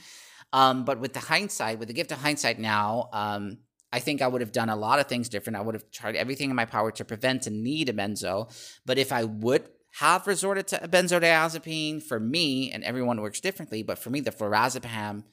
[0.53, 3.59] Um, but with the hindsight, with the gift of hindsight now, um,
[3.93, 5.57] I think I would have done a lot of things different.
[5.57, 8.49] I would have tried everything in my power to prevent and need a benzo.
[8.85, 9.67] But if I would
[9.99, 14.31] have resorted to a benzodiazepine, for me, and everyone works differently, but for me, the
[14.31, 15.23] flurazepam,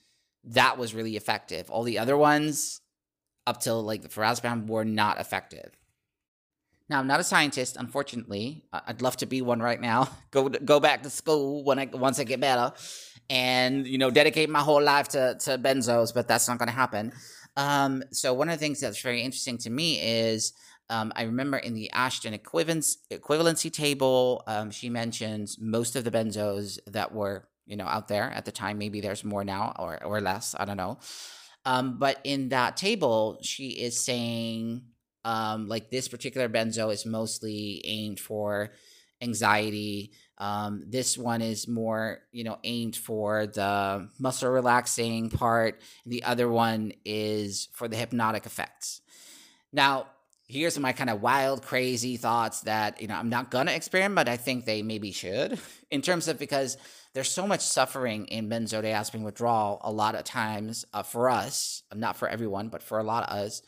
[0.44, 1.70] that was really effective.
[1.70, 2.80] All the other ones,
[3.46, 5.78] up till like the flurazepam, were not effective.
[6.88, 8.64] Now, I'm not a scientist, unfortunately.
[8.72, 10.08] I'd love to be one right now.
[10.30, 12.72] Go go back to school when I once I get better,
[13.28, 16.14] and you know, dedicate my whole life to to benzos.
[16.14, 17.12] But that's not going to happen.
[17.58, 20.54] Um, so one of the things that's very interesting to me is
[20.88, 26.78] um, I remember in the Ashton equivalency table, um, she mentions most of the benzos
[26.86, 28.78] that were you know out there at the time.
[28.78, 30.54] Maybe there's more now or or less.
[30.58, 30.98] I don't know.
[31.66, 34.84] Um, but in that table, she is saying
[35.24, 38.72] um, like this particular benzo is mostly aimed for
[39.20, 40.12] anxiety.
[40.38, 45.80] Um, this one is more, you know, aimed for the muscle relaxing part.
[46.06, 49.00] The other one is for the hypnotic effects.
[49.72, 50.06] Now,
[50.46, 54.14] here's my kind of wild, crazy thoughts that, you know, I'm not going to experiment,
[54.14, 55.58] but I think they maybe should
[55.90, 56.78] in terms of because
[57.14, 62.16] there's so much suffering in benzodiazepine withdrawal a lot of times uh, for us, not
[62.16, 63.62] for everyone, but for a lot of us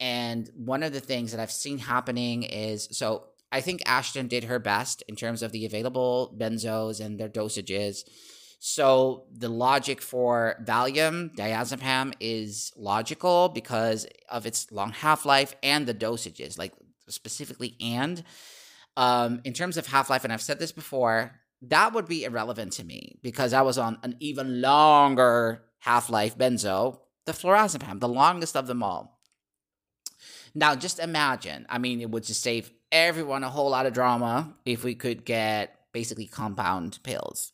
[0.00, 4.44] and one of the things that I've seen happening is so I think Ashton did
[4.44, 8.02] her best in terms of the available benzos and their dosages.
[8.60, 15.86] So the logic for Valium, diazepam is logical because of its long half life and
[15.86, 16.72] the dosages, like
[17.08, 18.22] specifically and.
[18.96, 22.72] Um, in terms of half life, and I've said this before, that would be irrelevant
[22.74, 28.08] to me because I was on an even longer half life benzo, the flurazepam, the
[28.08, 29.20] longest of them all.
[30.54, 31.66] Now, just imagine.
[31.68, 35.24] I mean, it would just save everyone a whole lot of drama if we could
[35.24, 37.52] get basically compound pills.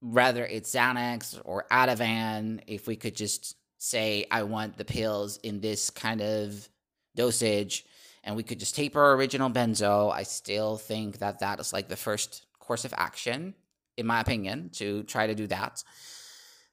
[0.00, 5.60] Rather it's Xanax or Ativan, if we could just say, I want the pills in
[5.60, 6.68] this kind of
[7.16, 7.84] dosage,
[8.22, 11.88] and we could just taper our original benzo, I still think that that is like
[11.88, 13.54] the first course of action,
[13.96, 15.82] in my opinion, to try to do that.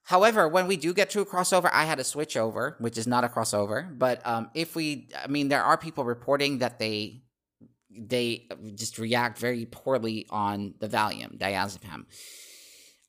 [0.04, 3.08] However, when we do get to a crossover, I had a switch over, which is
[3.08, 3.98] not a crossover.
[3.98, 7.24] But um, if we, I mean, there are people reporting that they
[7.98, 12.06] they just react very poorly on the Valium, diazepam.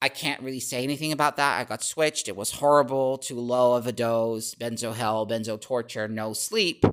[0.01, 1.59] I can't really say anything about that.
[1.59, 2.29] I got switched.
[2.29, 6.85] It was horrible, too low of a dose, benzo hell, benzo torture, no sleep.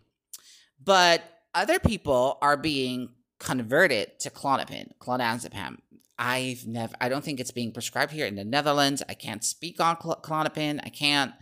[0.84, 5.78] But other people are being converted to Klonopin, clonazepam.
[6.18, 9.04] I've never, I don't think it's being prescribed here in the Netherlands.
[9.08, 10.80] I can't speak on cl- Klonopin.
[10.84, 11.34] I can't.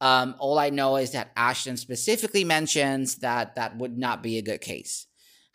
[0.00, 4.42] Um, all I know is that Ashton specifically mentions that that would not be a
[4.42, 5.06] good case.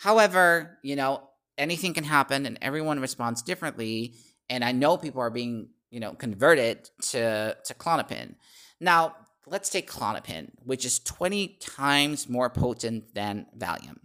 [0.01, 1.21] However, you know,
[1.59, 4.15] anything can happen and everyone responds differently.
[4.49, 8.33] And I know people are being, you know, converted to, to Klonopin.
[8.79, 13.97] Now, let's take Klonopin, which is 20 times more potent than Valium.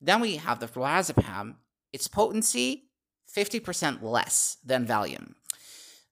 [0.00, 1.56] Then we have the flurazepam.
[1.92, 2.84] Its potency
[3.36, 5.34] 50% less than Valium.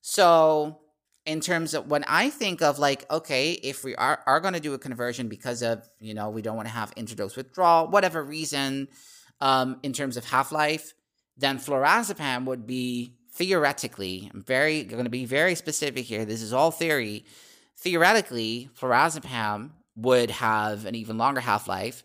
[0.00, 0.80] So,
[1.26, 4.60] in terms of when I think of like, okay, if we are, are going to
[4.60, 8.24] do a conversion because of, you know, we don't want to have interdose withdrawal, whatever
[8.24, 8.88] reason,
[9.40, 10.94] um, in terms of half life,
[11.36, 16.24] then flurazepam would be theoretically, I'm very going to be very specific here.
[16.24, 17.24] This is all theory.
[17.76, 22.02] Theoretically, flurazepam would have an even longer half life.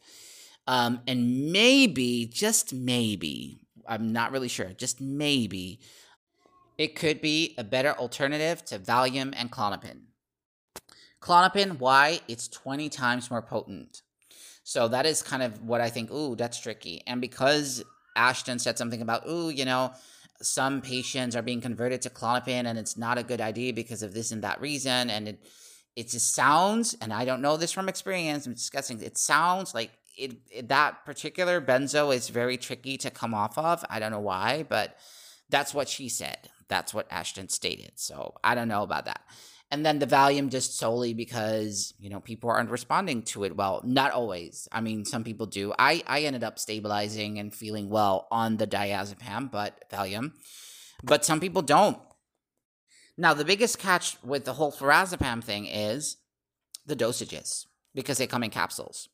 [0.67, 5.79] Um, and maybe, just maybe, I'm not really sure, just maybe,
[6.77, 10.02] it could be a better alternative to Valium and Klonopin.
[11.21, 12.21] Klonopin, why?
[12.27, 14.02] It's 20 times more potent.
[14.63, 17.01] So that is kind of what I think, ooh, that's tricky.
[17.05, 17.83] And because
[18.15, 19.93] Ashton said something about, ooh, you know,
[20.41, 24.13] some patients are being converted to Klonopin and it's not a good idea because of
[24.13, 25.09] this and that reason.
[25.09, 25.45] And it,
[25.95, 29.91] it just sounds, and I don't know this from experience, I'm discussing, it sounds like
[30.17, 33.83] it, it, that particular benzo is very tricky to come off of.
[33.89, 34.97] I don't know why, but
[35.49, 36.49] that's what she said.
[36.67, 37.93] That's what Ashton stated.
[37.95, 39.21] So I don't know about that.
[39.74, 43.82] And then the Valium just solely because, you know, people aren't responding to it well.
[43.84, 44.67] Not always.
[44.71, 45.74] I mean, some people do.
[45.80, 50.34] I, I ended up stabilizing and feeling well on the diazepam, but Valium.
[51.04, 51.98] But some people don't.
[53.17, 56.17] Now, the biggest catch with the whole flurazepam thing is
[56.86, 57.65] the dosages
[57.96, 59.10] because they come in capsules.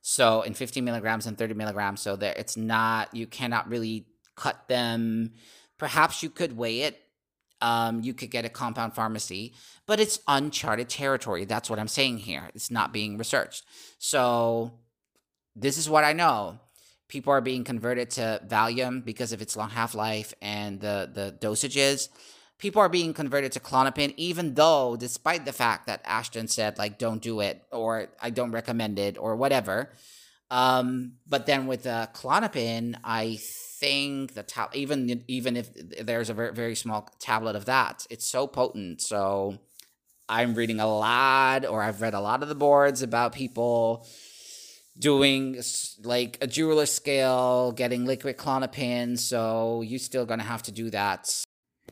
[0.00, 2.00] So in 15 milligrams and 30 milligrams.
[2.00, 4.06] So there, it's not, you cannot really
[4.36, 5.32] cut them.
[5.76, 7.00] Perhaps you could weigh it.
[7.60, 9.54] Um, you could get a compound pharmacy,
[9.86, 11.44] but it's uncharted territory.
[11.44, 12.50] That's what I'm saying here.
[12.54, 13.64] It's not being researched.
[13.98, 14.72] So
[15.56, 16.58] this is what I know.
[17.08, 21.36] People are being converted to Valium because of its long half life and the the
[21.40, 22.08] dosages
[22.58, 26.98] people are being converted to Klonopin, even though, despite the fact that Ashton said, like,
[26.98, 29.90] don't do it, or I don't recommend it, or whatever.
[30.50, 33.38] Um, but then with the Klonopin, I
[33.80, 35.70] think the tab- even even if
[36.00, 39.00] there's a very, very small tablet of that, it's so potent.
[39.00, 39.58] So
[40.28, 44.06] I'm reading a lot, or I've read a lot of the boards about people
[44.98, 45.60] doing
[46.02, 51.44] like a jeweler scale, getting liquid Klonopin So you're still gonna have to do that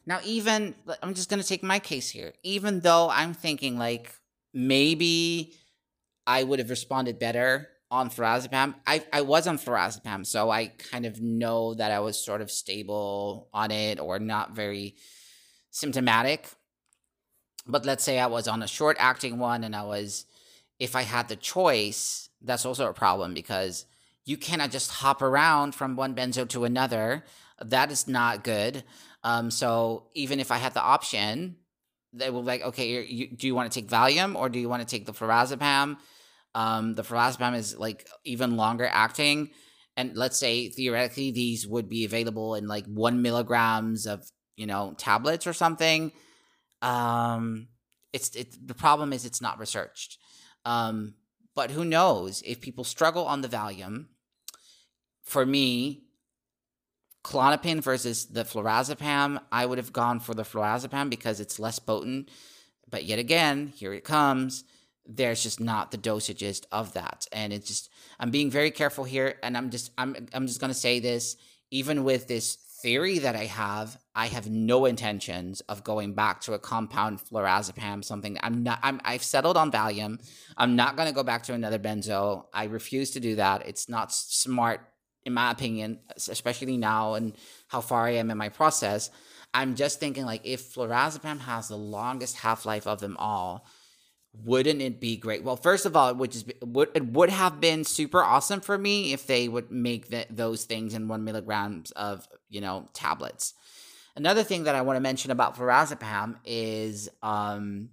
[0.06, 2.32] now, even I'm just gonna take my case here.
[2.42, 4.12] Even though I'm thinking like
[4.52, 5.54] maybe
[6.26, 8.74] I would have responded better on flurazepam.
[8.86, 12.50] I, I was on flurazepam, so I kind of know that I was sort of
[12.50, 14.96] stable on it or not very
[15.70, 16.48] symptomatic.
[17.66, 20.24] But let's say I was on a short acting one and I was,
[20.78, 23.84] if I had the choice, that's also a problem because
[24.24, 27.24] you cannot just hop around from one benzo to another.
[27.60, 28.84] That is not good.
[29.22, 31.56] Um, so even if I had the option,
[32.14, 34.80] they were like, okay, you, do you want to take Valium or do you want
[34.80, 35.98] to take the flurazepam?
[36.54, 39.50] Um, the flurazepam is like even longer acting.
[39.96, 44.94] And let's say theoretically these would be available in like one milligrams of, you know,
[44.96, 46.12] tablets or something.
[46.80, 47.68] Um,
[48.12, 50.18] it's it, the problem is it's not researched.
[50.64, 51.14] Um,
[51.54, 54.06] but who knows if people struggle on the Valium?
[55.22, 56.04] For me,
[57.24, 62.30] Klonopin versus the flurazepam, I would have gone for the flurazepam because it's less potent.
[62.90, 64.64] But yet again, here it comes.
[65.06, 67.90] There's just not the dosages of that, and it's just
[68.20, 71.36] I'm being very careful here, and I'm just I'm I'm just gonna say this.
[71.70, 76.52] Even with this theory that I have, I have no intentions of going back to
[76.52, 78.04] a compound flurazepam.
[78.04, 78.78] Something I'm not.
[78.82, 80.20] I'm I've settled on Valium.
[80.56, 82.44] I'm not gonna go back to another benzo.
[82.52, 83.66] I refuse to do that.
[83.66, 84.80] It's not smart
[85.24, 87.36] in my opinion, especially now and
[87.68, 89.10] how far I am in my process,
[89.54, 93.66] I'm just thinking like if flurazepam has the longest half life of them all,
[94.34, 95.44] wouldn't it be great?
[95.44, 98.60] Well, first of all, it would just be, would it would have been super awesome
[98.60, 102.88] for me if they would make the, those things in one milligrams of you know
[102.94, 103.54] tablets.
[104.16, 107.90] Another thing that I want to mention about flurazepam is um,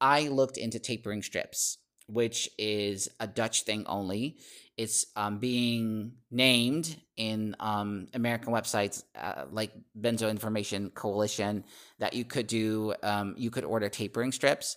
[0.00, 4.38] I looked into tapering strips, which is a Dutch thing only
[4.78, 11.64] it's um, being named in um, American websites uh, like Benzo Information Coalition
[11.98, 14.76] that you could do, um, you could order tapering strips.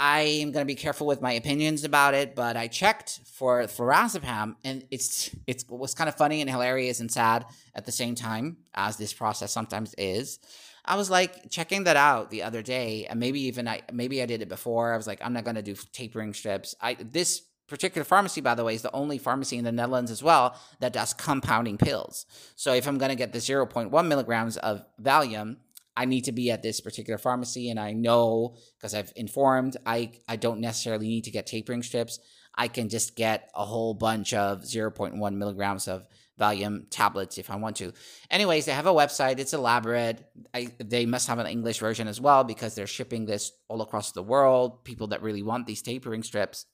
[0.00, 3.60] I am going to be careful with my opinions about it, but I checked for
[3.64, 7.44] flurazepam, and it's it's it was kind of funny and hilarious and sad
[7.74, 10.38] at the same time, as this process sometimes is.
[10.84, 14.26] I was like checking that out the other day, and maybe even I maybe I
[14.26, 14.94] did it before.
[14.94, 16.76] I was like, I'm not going to do tapering strips.
[16.80, 20.22] I this particular pharmacy, by the way, is the only pharmacy in the Netherlands as
[20.22, 22.24] well that does compounding pills.
[22.54, 25.56] So if I'm going to get the 0.1 milligrams of Valium,
[25.98, 30.12] I need to be at this particular pharmacy, and I know because I've informed I
[30.28, 32.20] I don't necessarily need to get tapering strips.
[32.54, 36.06] I can just get a whole bunch of 0.1 milligrams of
[36.38, 37.92] Valium tablets if I want to.
[38.30, 39.40] Anyways, they have a website.
[39.40, 40.24] It's elaborate.
[40.54, 44.12] I, they must have an English version as well because they're shipping this all across
[44.12, 44.84] the world.
[44.84, 46.66] People that really want these tapering strips.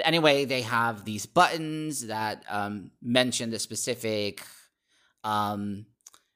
[0.00, 4.42] Anyway, they have these buttons that um, mention the specific
[5.22, 5.86] um,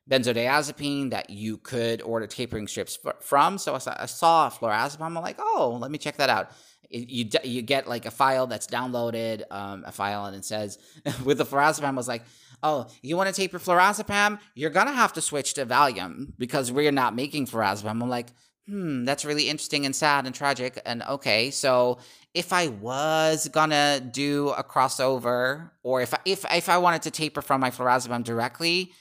[0.08, 3.58] benzodiazepine that you could order tapering strips from.
[3.58, 5.02] So I saw flurazepam.
[5.02, 6.50] I'm like, oh, let me check that out.
[6.90, 10.78] you you get like a file that's downloaded, um, a file, and it says
[11.24, 12.22] with the flurazepam I was like,
[12.62, 14.40] oh, you want to taper flurazepam?
[14.54, 17.90] You're gonna have to switch to Valium because we're not making flurazepam.
[17.90, 18.28] I'm like,
[18.66, 20.80] hmm, that's really interesting and sad and tragic.
[20.86, 21.98] And okay, so
[22.34, 27.10] if I was gonna do a crossover, or if I, if if I wanted to
[27.10, 28.92] taper from my flurazepam directly,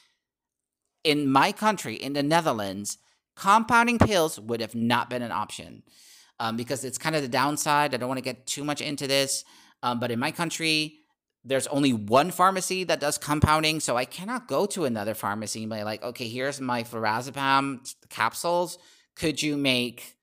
[1.04, 2.98] in my country, in the Netherlands,
[3.36, 5.84] compounding pills would have not been an option.
[6.39, 7.95] Um, because it's kind of the downside.
[7.95, 9.43] I don't want to get too much into this,
[9.82, 11.00] um, but in my country,
[11.48, 15.72] there's only one pharmacy that does compounding, so I cannot go to another pharmacy and
[15.72, 18.78] be like, okay, here's my flurazepam capsules.
[19.16, 20.18] Could you make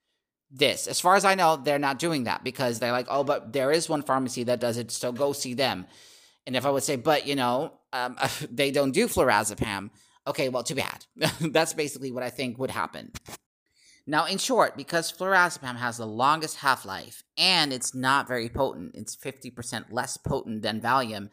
[0.51, 0.87] this?
[0.87, 3.73] As far as I know, they're not doing that because they're like, oh, but there
[3.73, 5.87] is one pharmacy that does it, so go see them.
[6.47, 8.17] And if I would say, but you know, um,
[8.51, 9.91] they don't do flurazepam,
[10.27, 11.07] okay, well, too bad.
[11.41, 13.13] That's basically what I think would happen.
[14.07, 18.95] Now, in short, because flurazepam has the longest half life and it's not very potent,
[18.95, 21.31] it's 50% less potent than Valium.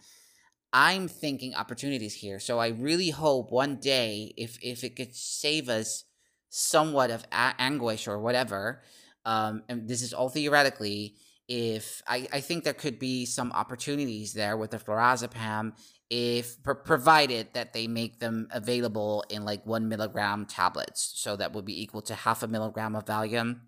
[0.72, 2.40] I'm thinking opportunities here.
[2.40, 6.06] So I really hope one day, if, if it could save us
[6.50, 8.82] somewhat of a- anguish or whatever,
[9.26, 11.16] um, and this is all theoretically,
[11.50, 15.74] if I, I think there could be some opportunities there with the flurazepam
[16.12, 21.64] if provided that they make them available in like one milligram tablets so that would
[21.64, 23.62] be equal to half a milligram of valium.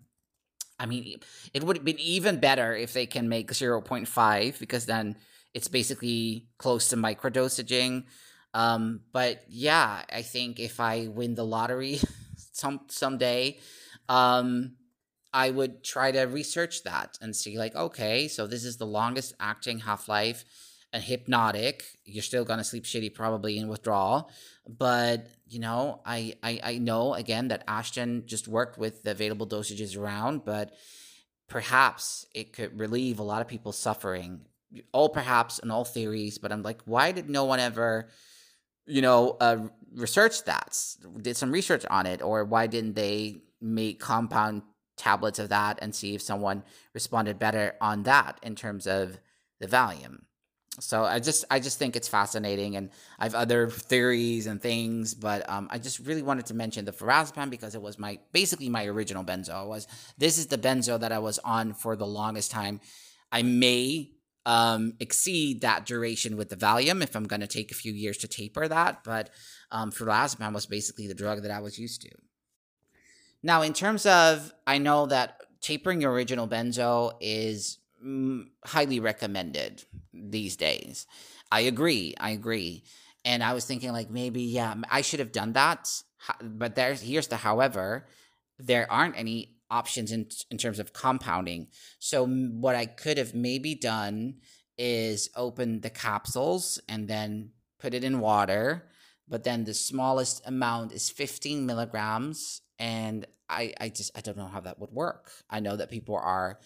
[0.78, 1.20] I mean
[1.54, 5.16] it would have been even better if they can make 0.5 because then
[5.54, 8.04] it's basically close to microdosaging.
[8.52, 11.98] Um, but yeah i think if i win the lottery
[12.52, 13.58] some someday
[14.08, 14.76] um,
[15.32, 19.34] i would try to research that and see like okay so this is the longest
[19.40, 20.44] acting half-life
[20.94, 21.84] a hypnotic.
[22.04, 24.30] You're still gonna sleep shitty probably in withdrawal.
[24.66, 29.46] But you know, I, I I know again that Ashton just worked with the available
[29.46, 30.72] dosages around, but
[31.48, 34.46] perhaps it could relieve a lot of people's suffering.
[34.92, 38.08] All perhaps and all theories, but I'm like, why did no one ever,
[38.86, 40.76] you know, uh, research that?
[41.20, 44.62] Did some research on it, or why didn't they make compound
[44.96, 49.18] tablets of that and see if someone responded better on that in terms of
[49.60, 50.22] the Valium?
[50.80, 55.14] So I just I just think it's fascinating, and I have other theories and things,
[55.14, 58.68] but um, I just really wanted to mention the flurazepam because it was my basically
[58.68, 59.64] my original benzo.
[59.64, 59.86] It was
[60.18, 62.80] this is the benzo that I was on for the longest time.
[63.30, 64.10] I may
[64.46, 68.18] um, exceed that duration with the Valium if I'm going to take a few years
[68.18, 69.30] to taper that, but
[69.70, 72.10] um, flurazepam was basically the drug that I was used to.
[73.42, 77.78] Now, in terms of, I know that tapering your original benzo is
[78.64, 81.06] highly recommended these days.
[81.50, 82.14] I agree.
[82.18, 82.84] I agree.
[83.24, 85.88] And I was thinking like maybe yeah, I should have done that.
[86.42, 88.06] But there's here's the however,
[88.58, 91.68] there aren't any options in in terms of compounding.
[91.98, 94.36] So what I could have maybe done
[94.76, 98.88] is open the capsules and then put it in water.
[99.28, 102.60] But then the smallest amount is 15 milligrams.
[102.78, 105.30] And I, I just I don't know how that would work.
[105.48, 106.58] I know that people are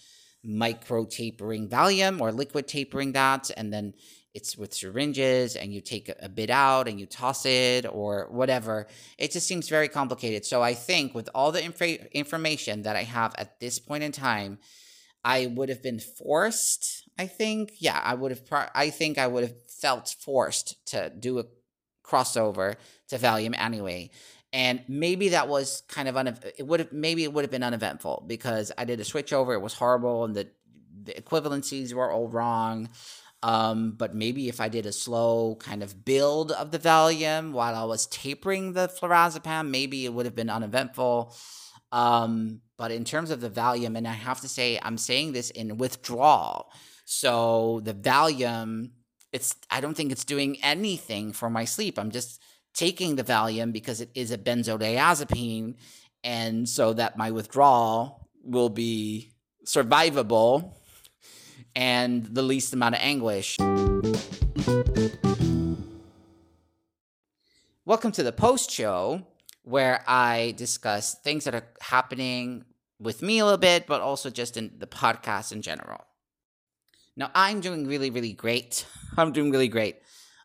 [0.45, 3.95] micro tapering Valium or liquid tapering that, and then
[4.35, 8.87] it's with syringes and you take a bit out and you toss it or whatever.
[9.17, 10.45] It just seems very complicated.
[10.45, 14.13] So I think with all the inf- information that I have at this point in
[14.13, 14.59] time,
[15.25, 17.09] I would have been forced.
[17.19, 18.47] I think, yeah, I would have.
[18.47, 21.45] Pro- I think I would have felt forced to do a
[22.05, 22.77] crossover
[23.09, 24.11] to Valium anyway
[24.53, 27.63] and maybe that was kind of un it would have maybe it would have been
[27.63, 30.49] uneventful because I did a switch over it was horrible and the
[31.05, 32.91] the equivalencies were all wrong.
[33.41, 37.75] Um, but maybe if I did a slow kind of build of the Valium while
[37.75, 41.35] I was tapering the flurazepam maybe it would have been uneventful.
[41.93, 45.51] Um, but in terms of the Valium and I have to say I'm saying this
[45.51, 46.73] in withdrawal.
[47.05, 48.91] So the Valium
[49.33, 51.99] it's I don't think it's doing anything for my sleep.
[51.99, 52.43] I'm just
[52.79, 55.75] taking the Valium because it is a benzodiazepine,
[56.23, 59.33] and so that my withdrawal will be
[59.67, 60.75] survivable
[61.75, 63.59] and the least amount of anguish.
[67.85, 69.27] Welcome to the post show
[69.65, 72.65] where I discuss things that are happening
[73.01, 76.05] with me a little bit, but also just in the podcast in general.
[77.17, 78.87] Now, I'm doing really, really great.
[79.17, 79.97] I'm doing really great.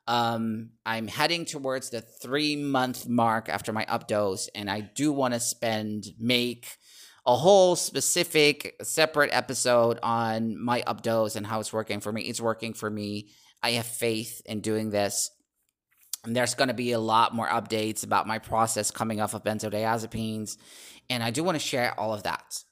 [0.08, 5.34] Um, I'm heading towards the three month mark after my updose, and I do want
[5.34, 6.68] to spend make
[7.26, 12.24] a whole specific separate episode on my updose and how it's working for me.
[12.24, 13.30] It's working for me.
[13.62, 15.32] I have faith in doing this.
[16.26, 19.43] And there's going to be a lot more updates about my process coming off of
[19.43, 20.58] benzodiazepines.
[21.10, 22.64] And I do want to share all of that.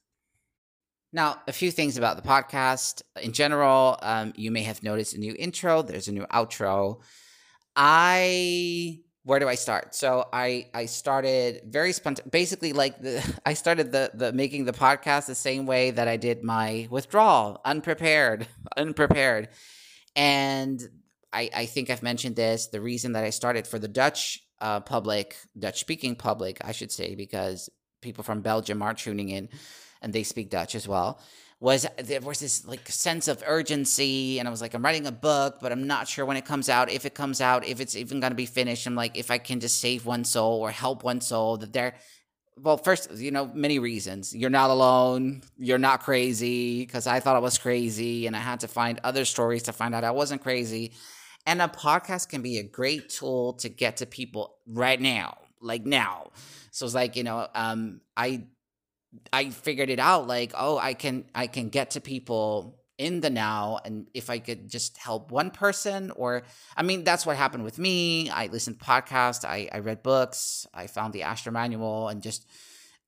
[1.14, 3.02] Now, a few things about the podcast.
[3.22, 7.02] In general, um, you may have noticed a new intro, there's a new outro.
[7.76, 9.94] I where do I start?
[9.94, 12.30] So I I started very spontaneous.
[12.32, 16.18] Basically, like the I started the the making the podcast the same way that I
[16.18, 18.48] did my withdrawal, unprepared,
[18.78, 19.50] unprepared,
[20.16, 20.82] and
[21.32, 22.68] I I think I've mentioned this.
[22.68, 26.92] The reason that I started for the Dutch uh, public, Dutch speaking public, I should
[26.92, 27.70] say, because
[28.02, 29.50] people from Belgium are tuning in.
[30.02, 31.20] and they speak Dutch as well.
[31.62, 35.12] Was there was this like sense of urgency, and I was like, I'm writing a
[35.12, 37.96] book, but I'm not sure when it comes out, if it comes out, if it's
[37.96, 38.88] even gonna be finished.
[38.88, 41.94] I'm like, if I can just save one soul or help one soul, that they're
[42.58, 44.36] well, first, you know, many reasons.
[44.36, 45.42] You're not alone.
[45.58, 49.26] You're not crazy because I thought I was crazy and I had to find other
[49.26, 50.94] stories to find out I wasn't crazy.
[51.46, 55.86] And a podcast can be a great tool to get to people right now, like
[55.86, 56.32] now.
[56.72, 58.44] So it's like, you know, um, I
[59.34, 63.32] I figured it out like, oh, I can I can get to people in the
[63.32, 66.44] now and if i could just help one person or
[66.78, 68.30] i mean that's what happened with me.
[68.30, 72.46] I listened to podcasts i, I read books i found the Ashton manual and just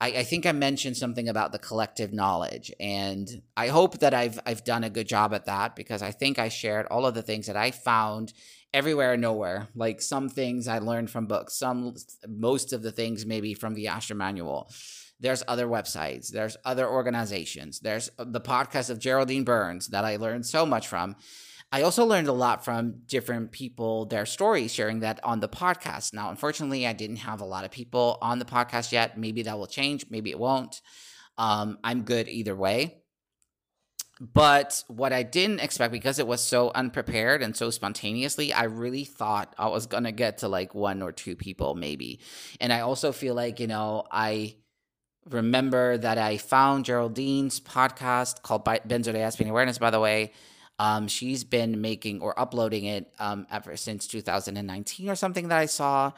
[0.02, 4.40] I, I think i mentioned something about the collective knowledge and i hope that i've
[4.48, 7.22] i've done a good job at that because i think i shared all of the
[7.22, 8.34] things that i found
[8.74, 9.68] everywhere and nowhere.
[9.76, 11.94] Like some things i learned from books some
[12.28, 14.72] most of the things maybe from the Ashton manual
[15.20, 20.18] there's other websites, there's other organizations, there's uh, the podcast of Geraldine Burns that I
[20.18, 21.16] learned so much from.
[21.72, 26.14] I also learned a lot from different people, their stories, sharing that on the podcast.
[26.14, 29.18] Now, unfortunately, I didn't have a lot of people on the podcast yet.
[29.18, 30.82] Maybe that will change, maybe it won't.
[31.38, 33.00] Um, I'm good either way.
[34.22, 39.04] But what I didn't expect, because it was so unprepared and so spontaneously, I really
[39.04, 42.22] thought I was going to get to like one or two people, maybe.
[42.62, 44.58] And I also feel like, you know, I
[45.30, 50.32] remember that I found Geraldine's podcast called Benzodiazepine Awareness, by the way.
[50.80, 55.68] Um, she's been making or uploading it um, ever since 2019 or something that I
[55.68, 56.12] saw.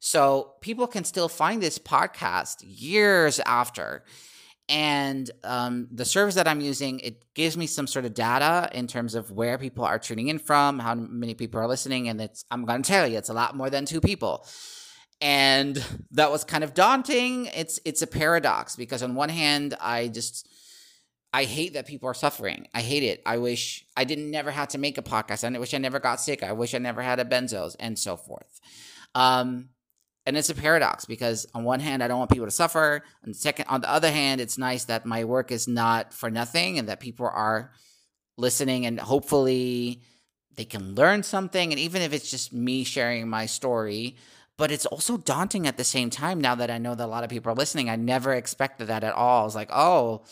[0.00, 4.04] So people can still find this podcast years after.
[4.68, 8.86] And um, the service that I'm using, it gives me some sort of data in
[8.86, 12.08] terms of where people are tuning in from, how many people are listening.
[12.08, 14.46] And it's, I'm going to tell you, it's a lot more than two people
[15.22, 17.46] and that was kind of daunting.
[17.46, 20.48] It's it's a paradox because on one hand i just
[21.32, 22.66] i hate that people are suffering.
[22.74, 23.22] I hate it.
[23.24, 25.44] I wish i didn't never had to make a podcast.
[25.44, 26.42] I wish i never got sick.
[26.42, 28.60] I wish i never had a benzos and so forth.
[29.14, 29.68] Um
[30.26, 33.04] and it's a paradox because on one hand i don't want people to suffer.
[33.22, 36.80] And second on the other hand it's nice that my work is not for nothing
[36.80, 37.70] and that people are
[38.36, 40.02] listening and hopefully
[40.56, 41.70] they can learn something.
[41.70, 44.16] And even if it's just me sharing my story
[44.62, 47.24] but it's also daunting at the same time now that I know that a lot
[47.24, 47.90] of people are listening.
[47.90, 49.40] I never expected that at all.
[49.40, 50.22] I was like, oh,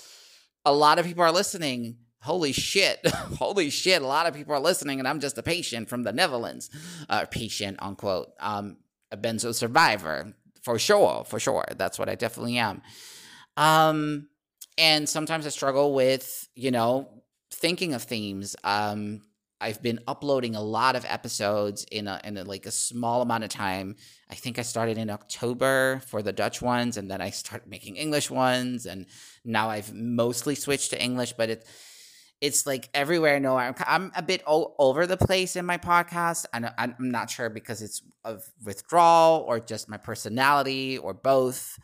[0.65, 1.97] a lot of people are listening.
[2.23, 3.05] Holy shit.
[3.41, 4.03] Holy shit.
[4.03, 6.71] A lot of people are listening, and I'm just a patient from the Netherlands.
[7.09, 8.29] Uh, patient, unquote.
[8.39, 8.77] Um,
[9.11, 10.33] a benzo survivor.
[10.63, 11.25] For sure.
[11.25, 11.65] For sure.
[11.77, 12.83] That's what I definitely am.
[13.57, 14.29] Um,
[14.79, 17.09] and sometimes I struggle with, you know,
[17.51, 18.55] thinking of themes.
[18.63, 19.23] Um,
[19.61, 23.45] I've been uploading a lot of episodes in a, in a, like a small amount
[23.45, 23.97] of time.
[24.31, 27.97] I think I started in October for the Dutch ones, and then I started making
[27.97, 29.07] English ones, and
[29.45, 31.35] now I've mostly switched to English.
[31.35, 31.67] But it
[32.41, 33.39] it's like everywhere.
[33.39, 37.29] No, I'm, I'm a bit all over the place in my podcast, and I'm not
[37.29, 41.79] sure because it's of withdrawal or just my personality or both.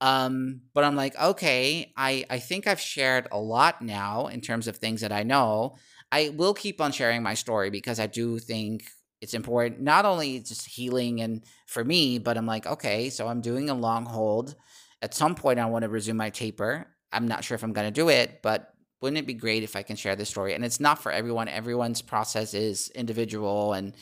[0.00, 4.66] Um, but I'm like, okay, I I think I've shared a lot now in terms
[4.66, 5.76] of things that I know.
[6.12, 8.84] I will keep on sharing my story because I do think
[9.20, 13.40] it's important, not only just healing and for me, but I'm like, okay, so I'm
[13.40, 14.54] doing a long hold.
[15.02, 16.86] At some point, I want to resume my taper.
[17.12, 19.76] I'm not sure if I'm going to do it, but wouldn't it be great if
[19.76, 20.54] I can share this story?
[20.54, 21.48] And it's not for everyone.
[21.48, 23.94] Everyone's process is individual, and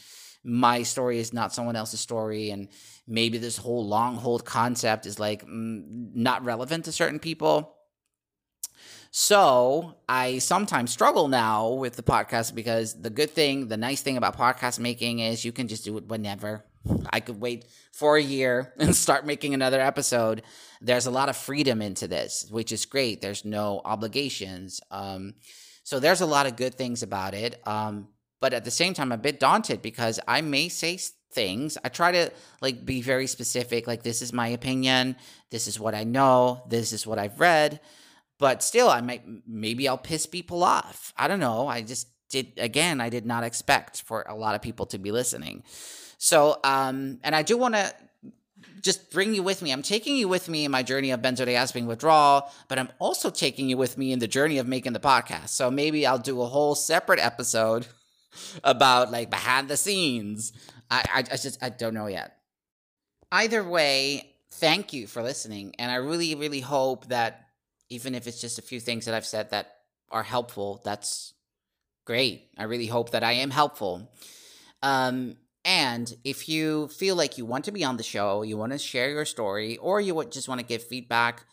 [0.44, 2.50] my story is not someone else's story.
[2.50, 2.68] And
[3.06, 5.82] maybe this whole long hold concept is like mm,
[6.14, 7.77] not relevant to certain people.
[9.10, 14.16] So I sometimes struggle now with the podcast because the good thing, the nice thing
[14.16, 16.64] about podcast making is you can just do it whenever.
[17.10, 20.42] I could wait for a year and start making another episode.
[20.80, 23.20] There's a lot of freedom into this, which is great.
[23.20, 24.80] There's no obligations.
[24.90, 25.34] Um,
[25.84, 27.60] so there's a lot of good things about it.
[27.66, 28.08] Um,
[28.40, 30.98] but at the same time, I'm a bit daunted because I may say
[31.32, 31.78] things.
[31.82, 32.30] I try to
[32.60, 33.86] like be very specific.
[33.86, 35.16] Like this is my opinion.
[35.50, 36.62] This is what I know.
[36.68, 37.80] This is what I've read
[38.38, 41.12] but still i might maybe i'll piss people off.
[41.16, 41.66] I don't know.
[41.66, 45.12] I just did again i did not expect for a lot of people to be
[45.12, 45.62] listening.
[46.18, 47.92] So um and i do want to
[48.80, 49.72] just bring you with me.
[49.72, 53.68] I'm taking you with me in my journey of benzodiazepine withdrawal but i'm also taking
[53.68, 55.48] you with me in the journey of making the podcast.
[55.50, 57.86] So maybe i'll do a whole separate episode
[58.64, 60.52] about like behind the scenes.
[60.90, 62.36] I i, I just i don't know yet.
[63.32, 67.47] Either way thank you for listening and i really really hope that
[67.90, 69.76] even if it's just a few things that I've said that
[70.10, 71.34] are helpful, that's
[72.04, 72.48] great.
[72.56, 74.10] I really hope that I am helpful.
[74.82, 78.72] Um, and if you feel like you want to be on the show, you want
[78.72, 81.44] to share your story, or you just want to give feedback,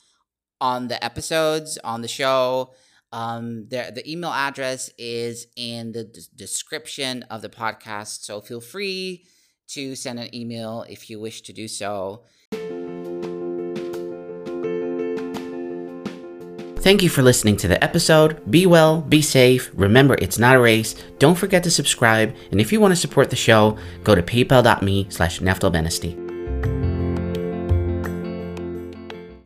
[0.61, 2.73] on the episodes on the show.
[3.11, 8.23] Um, the, the email address is in the d- description of the podcast.
[8.23, 9.25] So feel free
[9.69, 12.23] to send an email if you wish to do so.
[16.85, 18.39] Thank you for listening to the episode.
[18.51, 19.71] Be well, be safe.
[19.73, 20.93] Remember, it's not a race.
[21.17, 22.35] Don't forget to subscribe.
[22.51, 26.24] And if you want to support the show, go to paypal.me slash Neftal